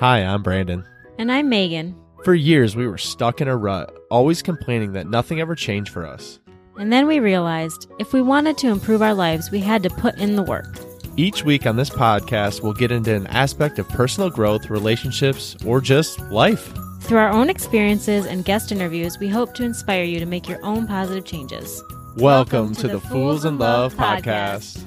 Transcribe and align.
Hi, 0.00 0.18
I'm 0.24 0.42
Brandon. 0.42 0.84
And 1.18 1.30
I'm 1.30 1.48
Megan. 1.48 1.94
For 2.24 2.34
years, 2.34 2.74
we 2.74 2.88
were 2.88 2.98
stuck 2.98 3.40
in 3.40 3.46
a 3.46 3.56
rut, 3.56 3.96
always 4.10 4.42
complaining 4.42 4.92
that 4.94 5.06
nothing 5.06 5.40
ever 5.40 5.54
changed 5.54 5.92
for 5.92 6.04
us. 6.04 6.40
And 6.76 6.92
then 6.92 7.06
we 7.06 7.20
realized 7.20 7.88
if 8.00 8.12
we 8.12 8.20
wanted 8.20 8.58
to 8.58 8.70
improve 8.70 9.02
our 9.02 9.14
lives, 9.14 9.52
we 9.52 9.60
had 9.60 9.84
to 9.84 9.90
put 9.90 10.16
in 10.18 10.34
the 10.34 10.42
work. 10.42 10.66
Each 11.16 11.44
week 11.44 11.64
on 11.64 11.76
this 11.76 11.90
podcast, 11.90 12.60
we'll 12.60 12.72
get 12.72 12.90
into 12.90 13.14
an 13.14 13.28
aspect 13.28 13.78
of 13.78 13.88
personal 13.88 14.30
growth, 14.30 14.68
relationships, 14.68 15.56
or 15.64 15.80
just 15.80 16.18
life. 16.22 16.74
Through 17.02 17.18
our 17.18 17.30
own 17.30 17.48
experiences 17.48 18.26
and 18.26 18.44
guest 18.44 18.72
interviews, 18.72 19.20
we 19.20 19.28
hope 19.28 19.54
to 19.54 19.62
inspire 19.62 20.02
you 20.02 20.18
to 20.18 20.26
make 20.26 20.48
your 20.48 20.64
own 20.64 20.88
positive 20.88 21.24
changes. 21.24 21.84
Welcome, 22.16 22.74
to, 22.76 22.88
the 22.88 23.00
Fools 23.00 23.44
in 23.44 23.58
Love 23.58 23.94
podcast. 23.94 24.82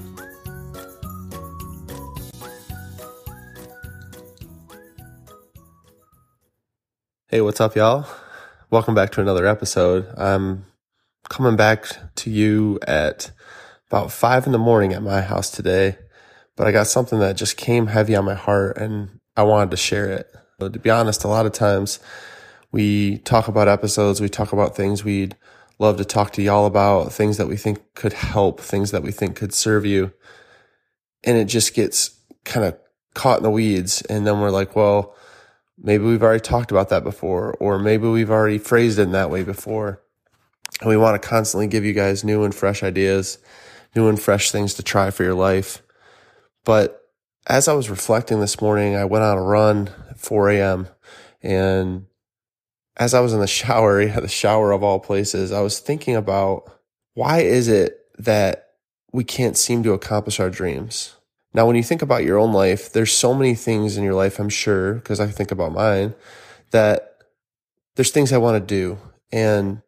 Hey, 7.30 7.42
what's 7.42 7.60
up, 7.60 7.76
y'all? 7.76 8.08
Welcome 8.70 8.96
back 8.96 9.12
to 9.12 9.22
another 9.22 9.46
episode. 9.46 10.08
I'm 10.18 10.66
coming 11.28 11.58
back 11.58 11.86
to 12.16 12.30
you 12.30 12.80
at 12.88 13.32
about 13.92 14.14
five 14.14 14.46
in 14.46 14.54
the 14.54 14.58
morning 14.58 14.94
at 14.94 15.04
my 15.04 15.20
house 15.20 15.52
today, 15.52 15.98
but 16.56 16.68
I 16.68 16.72
got 16.72 16.88
something 16.88 17.20
that 17.20 17.36
just 17.36 17.58
came 17.58 17.88
heavy 17.88 18.16
on 18.16 18.24
my 18.24 18.34
heart 18.34 18.78
and 18.78 19.20
I 19.36 19.44
wanted 19.44 19.72
to 19.72 19.78
share 19.78 20.10
it. 20.10 20.34
To 20.62 20.70
be 20.70 20.90
honest, 20.90 21.26
a 21.26 21.28
lot 21.28 21.46
of 21.46 21.52
times 21.52 22.00
we 22.72 23.18
talk 23.18 23.50
about 23.50 23.68
episodes, 23.68 24.22
we 24.22 24.30
talk 24.30 24.54
about 24.54 24.78
things 24.78 25.04
we'd 25.04 25.36
love 25.80 25.98
to 25.98 26.06
talk 26.06 26.32
to 26.32 26.42
y'all 26.42 26.66
about, 26.66 27.12
things 27.12 27.36
that 27.36 27.50
we 27.50 27.58
think 27.58 27.94
could 27.94 28.14
help, 28.14 28.62
things 28.62 28.92
that 28.92 29.04
we 29.04 29.12
think 29.12 29.36
could 29.36 29.54
serve 29.54 29.86
you. 29.86 30.14
And 31.26 31.36
it 31.36 31.50
just 31.50 31.74
gets 31.74 32.22
kind 32.46 32.66
of 32.66 32.80
caught 33.16 33.40
in 33.40 33.44
the 33.44 33.52
weeds. 33.52 34.02
And 34.04 34.26
then 34.26 34.40
we're 34.40 34.50
like, 34.50 34.78
well, 34.78 35.17
Maybe 35.78 36.04
we've 36.04 36.24
already 36.24 36.42
talked 36.42 36.72
about 36.72 36.90
that 36.90 37.04
before, 37.04 37.56
or 37.60 37.78
maybe 37.78 38.08
we've 38.08 38.32
already 38.32 38.58
phrased 38.58 38.98
it 38.98 39.04
in 39.04 39.12
that 39.12 39.30
way 39.30 39.44
before. 39.44 40.02
And 40.82 40.90
we 40.90 40.98
want 40.98 41.22
to 41.22 41.28
constantly 41.28 41.68
give 41.68 41.86
you 41.86 41.94
guys 41.94 42.24
new 42.24 42.44
and 42.44 42.54
fresh 42.54 42.84
ideas, 42.84 43.38
new 43.96 44.08
and 44.08 44.20
fresh 44.20 44.52
things 44.52 44.74
to 44.76 44.84
try 44.84 45.12
for 45.12 45.24
your 45.24 45.36
life. 45.36 45.82
But 46.66 47.02
as 47.48 47.68
I 47.68 47.74
was 47.74 47.90
reflecting 47.90 48.40
this 48.40 48.60
morning, 48.60 48.96
I 48.96 49.06
went 49.06 49.24
on 49.24 49.38
a 49.38 49.42
run 49.42 49.90
at 50.10 50.20
4 50.20 50.50
a.m. 50.50 50.88
And 51.42 52.08
as 52.98 53.14
I 53.14 53.20
was 53.20 53.34
in 53.34 53.40
the 53.40 53.48
shower, 53.48 54.02
yeah, 54.02 54.20
the 54.20 54.28
shower 54.28 54.72
of 54.72 54.84
all 54.84 55.00
places, 55.00 55.52
I 55.52 55.62
was 55.62 55.80
thinking 55.80 56.16
about 56.16 56.72
why 57.14 57.40
is 57.40 57.68
it 57.68 58.00
that 58.18 58.72
we 59.14 59.24
can't 59.24 59.58
seem 59.58 59.84
to 59.84 59.94
accomplish 59.94 60.40
our 60.40 60.50
dreams? 60.50 61.16
Now, 61.54 61.66
when 61.66 61.76
you 61.76 61.84
think 61.84 62.02
about 62.02 62.24
your 62.24 62.38
own 62.38 62.54
life, 62.54 62.92
there's 62.92 63.12
so 63.12 63.34
many 63.34 63.56
things 63.56 63.98
in 63.98 64.04
your 64.04 64.14
life, 64.14 64.40
I'm 64.40 64.50
sure, 64.50 64.96
because 64.96 65.20
I 65.20 65.28
think 65.28 65.52
about 65.52 65.72
mine, 65.72 66.14
that 66.72 67.18
there's 67.96 68.12
things 68.12 68.32
I 68.32 68.38
want 68.38 68.56
to 68.56 68.76
do. 68.76 69.00
And 69.32 69.82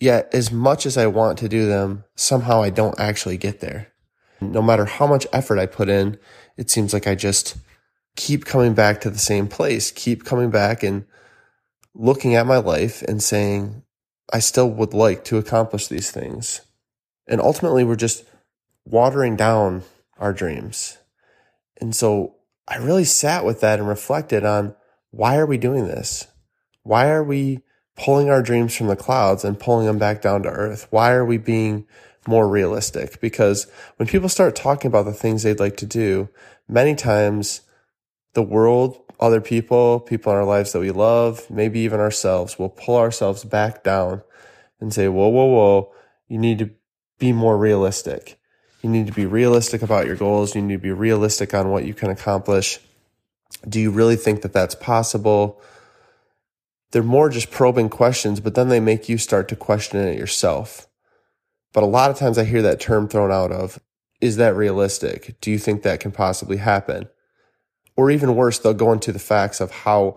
yet, 0.00 0.28
as 0.34 0.52
much 0.52 0.84
as 0.84 0.98
I 0.98 1.06
want 1.06 1.38
to 1.38 1.48
do 1.48 1.66
them, 1.66 2.04
somehow 2.14 2.62
I 2.62 2.70
don't 2.70 2.98
actually 2.98 3.38
get 3.38 3.60
there. 3.60 3.92
No 4.40 4.60
matter 4.60 4.84
how 4.84 5.06
much 5.06 5.26
effort 5.32 5.58
I 5.58 5.66
put 5.66 5.88
in, 5.88 6.18
it 6.56 6.68
seems 6.68 6.92
like 6.92 7.06
I 7.06 7.14
just 7.14 7.56
keep 8.16 8.44
coming 8.44 8.74
back 8.74 9.00
to 9.00 9.10
the 9.10 9.18
same 9.18 9.48
place, 9.48 9.90
keep 9.90 10.24
coming 10.24 10.50
back 10.50 10.82
and 10.82 11.06
looking 11.94 12.34
at 12.34 12.46
my 12.46 12.58
life 12.58 13.02
and 13.02 13.22
saying, 13.22 13.82
I 14.32 14.40
still 14.40 14.68
would 14.68 14.94
like 14.94 15.24
to 15.24 15.38
accomplish 15.38 15.86
these 15.86 16.10
things. 16.10 16.60
And 17.28 17.40
ultimately, 17.40 17.84
we're 17.84 17.96
just 17.96 18.24
watering 18.84 19.36
down 19.36 19.82
our 20.22 20.32
dreams. 20.32 20.98
And 21.80 21.94
so 21.94 22.36
I 22.68 22.76
really 22.76 23.04
sat 23.04 23.44
with 23.44 23.60
that 23.60 23.80
and 23.80 23.88
reflected 23.88 24.44
on 24.44 24.76
why 25.10 25.36
are 25.36 25.46
we 25.46 25.58
doing 25.58 25.86
this? 25.86 26.28
Why 26.84 27.08
are 27.08 27.24
we 27.24 27.60
pulling 27.96 28.30
our 28.30 28.40
dreams 28.40 28.74
from 28.74 28.86
the 28.86 28.96
clouds 28.96 29.44
and 29.44 29.58
pulling 29.58 29.86
them 29.86 29.98
back 29.98 30.22
down 30.22 30.44
to 30.44 30.48
earth? 30.48 30.86
Why 30.90 31.10
are 31.10 31.24
we 31.24 31.38
being 31.38 31.86
more 32.26 32.48
realistic? 32.48 33.20
Because 33.20 33.66
when 33.96 34.08
people 34.08 34.28
start 34.28 34.54
talking 34.54 34.88
about 34.88 35.06
the 35.06 35.12
things 35.12 35.42
they'd 35.42 35.60
like 35.60 35.76
to 35.78 35.86
do, 35.86 36.28
many 36.68 36.94
times 36.94 37.62
the 38.34 38.42
world, 38.42 39.02
other 39.18 39.40
people, 39.40 39.98
people 40.00 40.32
in 40.32 40.38
our 40.38 40.44
lives 40.44 40.72
that 40.72 40.80
we 40.80 40.92
love, 40.92 41.50
maybe 41.50 41.80
even 41.80 41.98
ourselves 41.98 42.58
will 42.60 42.70
pull 42.70 42.96
ourselves 42.96 43.44
back 43.44 43.82
down 43.82 44.22
and 44.80 44.94
say, 44.94 45.08
whoa, 45.08 45.28
whoa, 45.28 45.46
whoa, 45.46 45.92
you 46.28 46.38
need 46.38 46.60
to 46.60 46.70
be 47.18 47.32
more 47.32 47.58
realistic. 47.58 48.38
You 48.82 48.90
need 48.90 49.06
to 49.06 49.12
be 49.12 49.26
realistic 49.26 49.80
about 49.80 50.06
your 50.06 50.16
goals. 50.16 50.54
You 50.54 50.62
need 50.62 50.74
to 50.74 50.80
be 50.80 50.90
realistic 50.90 51.54
on 51.54 51.70
what 51.70 51.84
you 51.84 51.94
can 51.94 52.10
accomplish. 52.10 52.80
Do 53.68 53.80
you 53.80 53.90
really 53.90 54.16
think 54.16 54.42
that 54.42 54.52
that's 54.52 54.74
possible? 54.74 55.62
They're 56.90 57.02
more 57.02 57.30
just 57.30 57.50
probing 57.50 57.88
questions, 57.88 58.40
but 58.40 58.54
then 58.54 58.68
they 58.68 58.80
make 58.80 59.08
you 59.08 59.18
start 59.18 59.48
to 59.48 59.56
question 59.56 60.00
it 60.00 60.18
yourself. 60.18 60.88
But 61.72 61.84
a 61.84 61.86
lot 61.86 62.10
of 62.10 62.18
times 62.18 62.36
I 62.38 62.44
hear 62.44 62.62
that 62.62 62.80
term 62.80 63.08
thrown 63.08 63.32
out 63.32 63.52
of, 63.52 63.80
is 64.20 64.36
that 64.36 64.56
realistic? 64.56 65.40
Do 65.40 65.50
you 65.50 65.58
think 65.58 65.82
that 65.82 66.00
can 66.00 66.12
possibly 66.12 66.58
happen? 66.58 67.08
Or 67.96 68.10
even 68.10 68.34
worse, 68.34 68.58
they'll 68.58 68.74
go 68.74 68.92
into 68.92 69.12
the 69.12 69.18
facts 69.18 69.60
of 69.60 69.70
how 69.70 70.16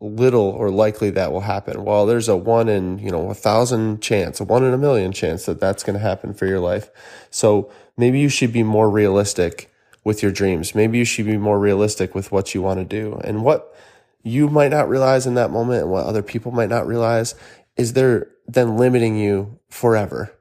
little 0.00 0.42
or 0.42 0.70
likely 0.70 1.10
that 1.10 1.32
will 1.32 1.42
happen. 1.42 1.84
Well, 1.84 2.06
there's 2.06 2.28
a 2.28 2.36
one 2.36 2.68
in, 2.68 2.98
you 2.98 3.10
know, 3.10 3.30
a 3.30 3.34
thousand 3.34 4.02
chance, 4.02 4.40
a 4.40 4.44
one 4.44 4.64
in 4.64 4.74
a 4.74 4.78
million 4.78 5.12
chance 5.12 5.46
that 5.46 5.60
that's 5.60 5.82
going 5.82 5.94
to 5.94 6.02
happen 6.02 6.34
for 6.34 6.46
your 6.46 6.60
life. 6.60 6.90
So 7.30 7.70
maybe 7.96 8.18
you 8.18 8.28
should 8.28 8.52
be 8.52 8.62
more 8.62 8.90
realistic 8.90 9.70
with 10.04 10.22
your 10.22 10.32
dreams. 10.32 10.74
Maybe 10.74 10.98
you 10.98 11.04
should 11.04 11.26
be 11.26 11.38
more 11.38 11.58
realistic 11.58 12.14
with 12.14 12.30
what 12.30 12.54
you 12.54 12.62
want 12.62 12.78
to 12.78 12.84
do. 12.84 13.20
And 13.24 13.42
what 13.42 13.74
you 14.22 14.48
might 14.48 14.70
not 14.70 14.88
realize 14.88 15.26
in 15.26 15.34
that 15.34 15.50
moment 15.50 15.82
and 15.82 15.90
what 15.90 16.06
other 16.06 16.22
people 16.22 16.52
might 16.52 16.68
not 16.68 16.86
realize 16.86 17.34
is 17.76 17.92
they're 17.92 18.28
then 18.46 18.76
limiting 18.76 19.16
you 19.16 19.58
forever. 19.68 20.32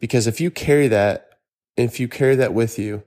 Because 0.00 0.26
if 0.26 0.40
you 0.40 0.50
carry 0.50 0.88
that, 0.88 1.38
if 1.76 1.98
you 2.00 2.08
carry 2.08 2.36
that 2.36 2.54
with 2.54 2.78
you, 2.78 3.04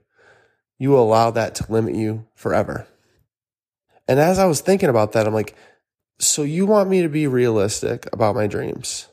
you 0.78 0.96
allow 0.96 1.30
that 1.30 1.54
to 1.56 1.72
limit 1.72 1.94
you 1.94 2.26
forever. 2.34 2.86
And 4.06 4.18
as 4.18 4.38
I 4.38 4.46
was 4.46 4.60
thinking 4.60 4.88
about 4.88 5.12
that, 5.12 5.26
I'm 5.26 5.34
like, 5.34 5.54
so 6.18 6.42
you 6.42 6.66
want 6.66 6.88
me 6.88 7.02
to 7.02 7.08
be 7.08 7.26
realistic 7.26 8.08
about 8.12 8.34
my 8.34 8.46
dreams? 8.46 9.08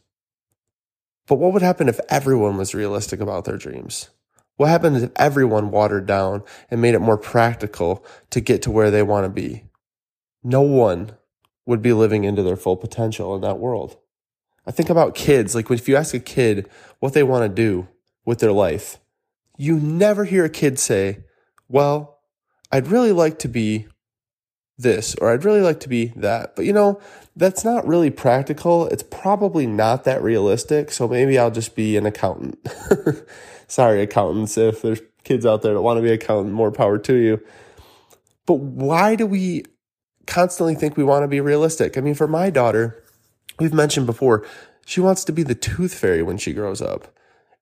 But 1.28 1.36
what 1.36 1.54
would 1.54 1.62
happen 1.62 1.90
if 1.90 2.00
everyone 2.10 2.58
was 2.58 2.74
realistic 2.74 3.20
about 3.20 3.46
their 3.46 3.58
dreams? 3.58 4.10
What 4.58 4.70
happens 4.70 5.04
if 5.04 5.12
everyone 5.16 5.72
watered 5.72 6.06
down 6.06 6.44
and 6.72 6.82
made 6.82 6.94
it 6.94 7.00
more 7.00 7.18
practical 7.18 8.06
to 8.30 8.40
get 8.40 8.62
to 8.64 8.72
where 8.72 8.90
they 8.90 9.04
want 9.04 9.26
to 9.26 9.30
be? 9.30 9.66
No 10.44 10.62
one 10.62 11.12
would 11.66 11.82
be 11.82 11.94
living 11.94 12.24
into 12.24 12.44
their 12.44 12.56
full 12.56 12.78
potential 12.78 13.36
in 13.36 13.42
that 13.42 13.60
world. 13.60 13.98
I 14.66 14.72
think 14.72 14.90
about 14.90 15.16
kids, 15.16 15.56
like 15.56 15.70
if 15.70 15.88
you 15.88 15.96
ask 15.96 16.14
a 16.14 16.20
kid 16.20 16.70
what 17.00 17.14
they 17.14 17.24
want 17.24 17.44
to 17.44 17.50
do 17.50 17.88
with 18.24 18.40
their 18.40 18.52
life, 18.52 19.00
you 19.58 19.80
never 19.80 20.26
hear 20.26 20.46
a 20.46 20.50
kid 20.50 20.80
say, 20.80 21.24
well, 21.68 22.20
I'd 22.72 22.88
really 22.88 23.12
like 23.12 23.40
to 23.40 23.48
be 23.48 23.88
this 24.78 25.16
or 25.16 25.32
I'd 25.32 25.46
really 25.46 25.62
like 25.62 25.80
to 25.82 25.90
be 25.90 26.08
that. 26.16 26.56
But 26.56 26.66
you 26.66 26.74
know, 26.74 27.00
that's 27.36 27.64
not 27.64 27.88
really 27.88 28.10
practical. 28.10 28.88
It's 28.88 29.04
probably 29.04 29.68
not 29.68 30.04
that 30.04 30.22
realistic. 30.22 30.92
So 30.92 31.08
maybe 31.08 31.38
I'll 31.38 31.52
just 31.52 31.76
be 31.76 31.98
an 31.98 32.06
accountant. 32.06 32.58
Sorry, 33.68 34.02
accountants, 34.02 34.58
if 34.58 34.82
there's 34.82 35.02
kids 35.24 35.46
out 35.46 35.62
there 35.62 35.74
that 35.74 35.82
want 35.82 35.98
to 35.98 36.04
be 36.04 36.12
accountant, 36.12 36.54
more 36.54 36.72
power 36.72 36.98
to 37.00 37.16
you. 37.16 37.44
But 38.46 38.56
why 38.56 39.16
do 39.16 39.26
we 39.26 39.66
constantly 40.28 40.76
think 40.76 40.98
we 40.98 41.04
want 41.04 41.24
to 41.24 41.28
be 41.28 41.42
realistic? 41.42 41.98
I 41.98 42.02
mean, 42.02 42.16
for 42.16 42.28
my 42.28 42.50
daughter, 42.50 43.04
we've 43.60 43.74
mentioned 43.74 44.06
before, 44.06 44.46
she 44.86 45.02
wants 45.02 45.24
to 45.26 45.32
be 45.32 45.44
the 45.44 45.56
tooth 45.56 45.94
fairy 45.94 46.22
when 46.22 46.38
she 46.38 46.54
grows 46.54 46.82
up. 46.82 47.08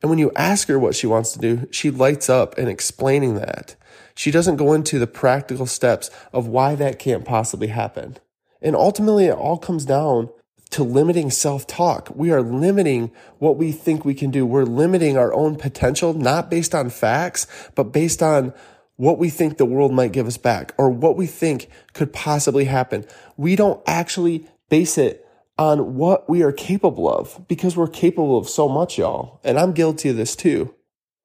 And 0.02 0.10
when 0.10 0.20
you 0.20 0.34
ask 0.36 0.68
her 0.68 0.78
what 0.78 0.96
she 0.96 1.08
wants 1.08 1.32
to 1.32 1.40
do, 1.40 1.68
she 1.72 1.90
lights 1.90 2.30
up 2.30 2.58
in 2.60 2.68
explaining 2.68 3.36
that. 3.36 3.78
She 4.16 4.32
doesn't 4.32 4.58
go 4.58 4.74
into 4.74 5.00
the 5.00 5.08
practical 5.08 5.66
steps 5.66 6.12
of 6.34 6.48
why 6.48 6.76
that 6.76 7.00
can't 7.00 7.24
possibly 7.24 7.68
happen. 7.68 8.18
And 8.62 8.76
ultimately, 8.76 9.26
it 9.26 9.36
all 9.36 9.58
comes 9.58 9.86
down 9.86 10.30
to 10.74 10.84
limiting 10.84 11.30
self 11.30 11.66
talk. 11.66 12.10
We 12.16 12.32
are 12.32 12.42
limiting 12.42 13.12
what 13.40 13.58
we 13.58 13.72
think 13.72 14.04
we 14.04 14.14
can 14.14 14.32
do. 14.32 14.46
We're 14.46 14.66
limiting 14.66 15.18
our 15.18 15.34
own 15.34 15.56
potential, 15.56 16.14
not 16.14 16.50
based 16.50 16.76
on 16.76 16.90
facts, 16.90 17.48
but 17.76 17.86
based 17.86 18.22
on 18.22 18.54
what 18.96 19.18
we 19.18 19.30
think 19.30 19.58
the 19.58 19.66
world 19.66 19.94
might 19.94 20.12
give 20.12 20.28
us 20.28 20.38
back 20.38 20.74
or 20.78 20.90
what 20.90 21.18
we 21.18 21.26
think 21.26 21.70
could 21.94 22.14
possibly 22.14 22.66
happen. 22.66 23.06
We 23.38 23.56
don't 23.56 23.82
actually 23.88 24.48
base 24.70 24.98
it 24.98 25.26
on 25.58 25.96
what 25.96 26.30
we 26.30 26.42
are 26.42 26.52
capable 26.52 27.10
of 27.10 27.48
because 27.48 27.78
we're 27.78 27.88
capable 27.88 28.38
of 28.38 28.50
so 28.50 28.68
much, 28.68 28.98
y'all. 28.98 29.40
And 29.44 29.60
I'm 29.60 29.74
guilty 29.74 30.10
of 30.10 30.18
this 30.18 30.36
too. 30.36 30.74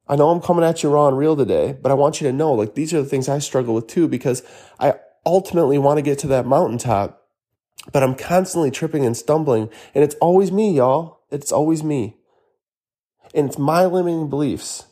I 0.07 0.17
know 0.17 0.31
I'm 0.31 0.41
coming 0.41 0.65
at 0.65 0.83
you 0.83 0.89
raw 0.89 1.09
and 1.09 1.19
real 1.19 1.37
today, 1.37 1.77
but 1.81 1.91
I 1.91 1.95
want 1.95 2.21
you 2.21 2.27
to 2.27 2.33
know 2.33 2.53
like 2.53 2.75
these 2.75 2.95
are 2.95 3.03
the 3.03 3.09
things 3.09 3.29
I 3.29 3.39
struggle 3.39 3.75
with 3.75 3.87
too 3.87 4.09
because 4.09 4.43
I 4.81 4.95
ultimately 5.25 5.79
want 5.79 5.99
to 5.99 6.03
get 6.03 6.19
to 6.21 6.27
that 6.29 6.47
mountaintop, 6.47 7.18
but 7.93 8.03
I'm 8.03 8.15
constantly 8.15 8.71
tripping 8.71 9.05
and 9.05 9.17
stumbling. 9.17 9.71
And 9.95 10.05
it's 10.05 10.15
always 10.17 10.53
me, 10.53 10.73
y'all. 10.77 11.21
It's 11.31 11.53
always 11.53 11.83
me. 11.83 12.17
And 13.35 13.49
it's 13.49 13.59
my 13.59 13.85
limiting 13.87 14.31
beliefs. 14.31 14.87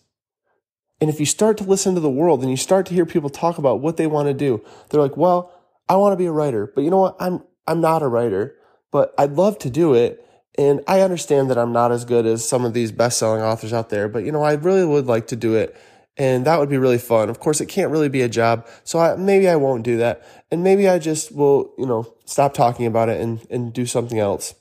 And 1.00 1.10
if 1.10 1.20
you 1.20 1.26
start 1.26 1.58
to 1.58 1.64
listen 1.64 1.94
to 1.94 2.00
the 2.00 2.10
world 2.10 2.40
and 2.40 2.50
you 2.50 2.56
start 2.56 2.86
to 2.86 2.94
hear 2.94 3.04
people 3.04 3.28
talk 3.28 3.58
about 3.58 3.80
what 3.80 3.96
they 3.96 4.06
want 4.06 4.28
to 4.28 4.34
do, 4.34 4.64
they're 4.88 5.00
like, 5.00 5.16
well, 5.16 5.52
I 5.88 5.96
want 5.96 6.12
to 6.12 6.16
be 6.16 6.26
a 6.26 6.32
writer, 6.32 6.70
but 6.74 6.84
you 6.84 6.90
know 6.90 7.00
what? 7.00 7.16
I'm, 7.20 7.42
I'm 7.66 7.80
not 7.80 8.02
a 8.02 8.08
writer, 8.08 8.56
but 8.90 9.14
I'd 9.18 9.32
love 9.32 9.58
to 9.60 9.70
do 9.70 9.94
it. 9.94 10.22
And 10.58 10.80
I 10.88 11.00
understand 11.00 11.50
that 11.50 11.58
I'm 11.58 11.72
not 11.72 11.92
as 11.92 12.06
good 12.06 12.24
as 12.24 12.48
some 12.48 12.64
of 12.64 12.72
these 12.72 12.92
best 12.92 13.18
selling 13.18 13.42
authors 13.42 13.74
out 13.74 13.90
there, 13.90 14.08
but 14.08 14.24
you 14.24 14.32
know, 14.32 14.42
I 14.42 14.54
really 14.54 14.86
would 14.86 15.06
like 15.06 15.26
to 15.28 15.36
do 15.36 15.54
it. 15.54 15.76
And 16.16 16.46
that 16.46 16.58
would 16.58 16.70
be 16.70 16.78
really 16.78 16.98
fun. 16.98 17.28
Of 17.28 17.40
course, 17.40 17.60
it 17.60 17.66
can't 17.66 17.90
really 17.90 18.08
be 18.08 18.22
a 18.22 18.28
job. 18.28 18.66
So 18.84 18.98
I, 18.98 19.16
maybe 19.16 19.48
I 19.48 19.56
won't 19.56 19.82
do 19.82 19.98
that. 19.98 20.26
And 20.50 20.62
maybe 20.64 20.88
I 20.88 20.98
just 20.98 21.34
will, 21.34 21.74
you 21.76 21.84
know, 21.84 22.14
stop 22.24 22.54
talking 22.54 22.86
about 22.86 23.08
it 23.08 23.20
and, 23.20 23.46
and 23.50 23.72
do 23.72 23.84
something 23.84 24.18
else. 24.18 24.54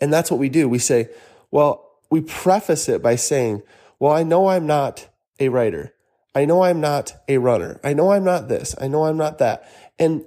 And 0.00 0.12
that's 0.12 0.30
what 0.30 0.40
we 0.40 0.48
do. 0.48 0.68
We 0.68 0.78
say, 0.78 1.08
well, 1.50 1.98
we 2.10 2.20
preface 2.20 2.88
it 2.88 3.02
by 3.02 3.14
saying, 3.16 3.62
well, 3.98 4.12
I 4.12 4.22
know 4.22 4.48
I'm 4.48 4.66
not 4.66 5.08
a 5.38 5.50
writer. 5.50 5.94
I 6.34 6.44
know 6.44 6.62
I'm 6.62 6.80
not 6.80 7.14
a 7.28 7.38
runner. 7.38 7.80
I 7.84 7.92
know 7.92 8.12
I'm 8.12 8.24
not 8.24 8.48
this. 8.48 8.74
I 8.80 8.88
know 8.88 9.04
I'm 9.04 9.16
not 9.16 9.38
that. 9.38 9.70
And 9.98 10.24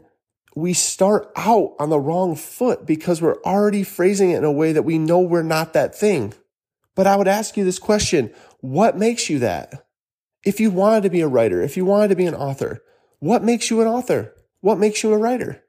we 0.56 0.74
start 0.74 1.32
out 1.36 1.76
on 1.80 1.90
the 1.90 2.00
wrong 2.00 2.36
foot 2.36 2.86
because 2.86 3.22
we're 3.22 3.42
already 3.42 3.84
phrasing 3.84 4.32
it 4.32 4.38
in 4.38 4.44
a 4.44 4.52
way 4.52 4.72
that 4.72 4.84
we 4.84 4.98
know 4.98 5.20
we're 5.20 5.44
not 5.44 5.74
that 5.74 5.96
thing. 5.96 6.34
But 6.96 7.08
I 7.08 7.16
would 7.16 7.28
ask 7.28 7.58
you 7.58 7.64
this 7.64 7.80
question. 7.80 8.32
What 8.60 8.98
makes 8.98 9.30
you 9.30 9.40
that? 9.40 9.86
If 10.44 10.60
you 10.60 10.72
wanted 10.72 11.04
to 11.04 11.10
be 11.10 11.22
a 11.22 11.28
writer, 11.28 11.62
if 11.62 11.78
you 11.78 11.86
wanted 11.86 12.10
to 12.10 12.16
be 12.16 12.26
an 12.26 12.36
author, 12.36 12.84
what 13.20 13.44
makes 13.44 13.70
you 13.70 13.82
an 13.82 13.88
author? 13.88 14.34
What 14.62 14.78
makes 14.78 15.04
you 15.04 15.14
a 15.14 15.18
writer? 15.18 15.64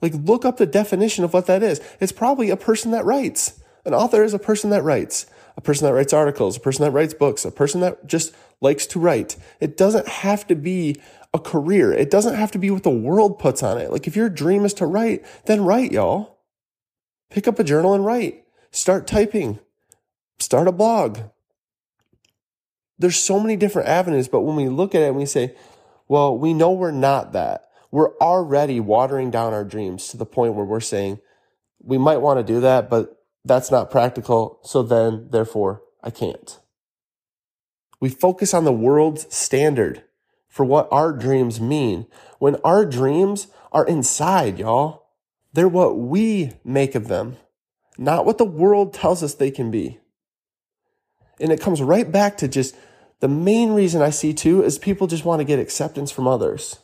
Like 0.00 0.14
look 0.14 0.44
up 0.44 0.56
the 0.56 0.66
definition 0.66 1.24
of 1.24 1.32
what 1.32 1.46
that 1.46 1.62
is. 1.62 1.80
It's 2.00 2.12
probably 2.12 2.50
a 2.50 2.56
person 2.56 2.90
that 2.92 3.04
writes. 3.04 3.60
An 3.84 3.94
author 3.94 4.22
is 4.22 4.34
a 4.34 4.38
person 4.38 4.70
that 4.70 4.82
writes, 4.82 5.26
a 5.56 5.60
person 5.60 5.86
that 5.86 5.94
writes 5.94 6.12
articles, 6.12 6.56
a 6.56 6.60
person 6.60 6.84
that 6.84 6.90
writes 6.90 7.14
books, 7.14 7.44
a 7.44 7.50
person 7.50 7.80
that 7.80 8.06
just 8.06 8.34
likes 8.60 8.86
to 8.86 9.00
write. 9.00 9.36
It 9.60 9.76
doesn't 9.76 10.08
have 10.08 10.46
to 10.48 10.54
be 10.54 11.00
a 11.32 11.38
career. 11.38 11.92
It 11.92 12.10
doesn't 12.10 12.34
have 12.34 12.50
to 12.52 12.58
be 12.58 12.70
what 12.70 12.82
the 12.82 12.90
world 12.90 13.38
puts 13.38 13.62
on 13.62 13.78
it. 13.78 13.90
Like 13.90 14.06
if 14.06 14.16
your 14.16 14.28
dream 14.28 14.64
is 14.64 14.74
to 14.74 14.86
write, 14.86 15.24
then 15.46 15.64
write, 15.64 15.92
y'all. 15.92 16.38
Pick 17.30 17.46
up 17.46 17.58
a 17.58 17.64
journal 17.64 17.94
and 17.94 18.04
write. 18.04 18.44
Start 18.70 19.06
typing. 19.06 19.58
Start 20.38 20.68
a 20.68 20.72
blog. 20.72 21.18
There's 22.98 23.16
so 23.16 23.38
many 23.38 23.56
different 23.56 23.88
avenues, 23.88 24.28
but 24.28 24.40
when 24.40 24.56
we 24.56 24.68
look 24.68 24.94
at 24.94 25.02
it 25.02 25.08
and 25.08 25.16
we 25.16 25.26
say, 25.26 25.54
well, 26.08 26.36
we 26.36 26.54
know 26.54 26.72
we're 26.72 26.90
not 26.90 27.32
that. 27.32 27.68
We're 27.90 28.16
already 28.16 28.80
watering 28.80 29.30
down 29.30 29.52
our 29.52 29.64
dreams 29.64 30.08
to 30.08 30.16
the 30.16 30.26
point 30.26 30.54
where 30.54 30.64
we're 30.64 30.80
saying, 30.80 31.20
we 31.80 31.96
might 31.96 32.18
want 32.18 32.38
to 32.38 32.52
do 32.52 32.60
that, 32.60 32.90
but 32.90 33.22
that's 33.44 33.70
not 33.70 33.90
practical. 33.90 34.60
So 34.62 34.82
then, 34.82 35.28
therefore, 35.30 35.82
I 36.02 36.10
can't. 36.10 36.58
We 38.00 38.08
focus 38.08 38.52
on 38.52 38.64
the 38.64 38.72
world's 38.72 39.32
standard 39.34 40.04
for 40.48 40.64
what 40.64 40.88
our 40.90 41.12
dreams 41.12 41.60
mean 41.60 42.06
when 42.38 42.56
our 42.56 42.84
dreams 42.84 43.48
are 43.72 43.86
inside, 43.86 44.58
y'all. 44.58 45.06
They're 45.52 45.68
what 45.68 45.96
we 45.96 46.52
make 46.64 46.94
of 46.94 47.08
them, 47.08 47.36
not 47.96 48.26
what 48.26 48.38
the 48.38 48.44
world 48.44 48.92
tells 48.92 49.22
us 49.22 49.34
they 49.34 49.50
can 49.50 49.70
be. 49.70 49.98
And 51.40 51.52
it 51.52 51.60
comes 51.60 51.80
right 51.80 52.10
back 52.10 52.36
to 52.38 52.48
just 52.48 52.76
the 53.20 53.28
main 53.28 53.72
reason 53.72 54.02
I 54.02 54.10
see 54.10 54.32
too 54.32 54.62
is 54.62 54.78
people 54.78 55.06
just 55.06 55.24
want 55.24 55.40
to 55.40 55.44
get 55.44 55.58
acceptance 55.58 56.10
from 56.10 56.28
others. 56.28 56.78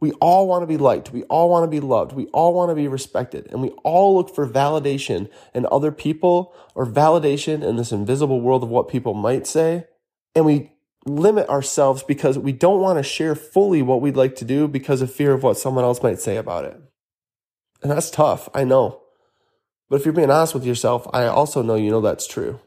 We 0.00 0.12
all 0.12 0.48
want 0.48 0.62
to 0.62 0.66
be 0.66 0.78
liked. 0.78 1.12
We 1.12 1.22
all 1.24 1.48
want 1.48 1.62
to 1.64 1.68
be 1.68 1.78
loved. 1.78 2.12
We 2.12 2.26
all 2.26 2.54
want 2.54 2.70
to 2.70 2.74
be 2.74 2.88
respected. 2.88 3.46
And 3.52 3.62
we 3.62 3.68
all 3.84 4.16
look 4.16 4.34
for 4.34 4.48
validation 4.48 5.30
in 5.54 5.66
other 5.70 5.92
people 5.92 6.52
or 6.74 6.84
validation 6.84 7.62
in 7.62 7.76
this 7.76 7.92
invisible 7.92 8.40
world 8.40 8.64
of 8.64 8.68
what 8.68 8.88
people 8.88 9.14
might 9.14 9.46
say. 9.46 9.86
And 10.34 10.44
we 10.44 10.72
limit 11.06 11.48
ourselves 11.48 12.02
because 12.02 12.38
we 12.38 12.52
don't 12.52 12.80
want 12.80 12.98
to 12.98 13.02
share 13.02 13.34
fully 13.34 13.82
what 13.82 14.00
we'd 14.00 14.16
like 14.16 14.34
to 14.36 14.44
do 14.44 14.66
because 14.66 15.02
of 15.02 15.12
fear 15.12 15.32
of 15.32 15.42
what 15.42 15.58
someone 15.58 15.84
else 15.84 16.02
might 16.02 16.20
say 16.20 16.36
about 16.36 16.64
it. 16.64 16.80
And 17.82 17.90
that's 17.90 18.10
tough, 18.10 18.48
I 18.54 18.64
know. 18.64 19.02
But 19.88 20.00
if 20.00 20.04
you're 20.04 20.14
being 20.14 20.30
honest 20.30 20.54
with 20.54 20.64
yourself, 20.64 21.06
I 21.12 21.26
also 21.26 21.62
know 21.62 21.74
you 21.74 21.90
know 21.90 22.00
that's 22.00 22.26
true. 22.26 22.60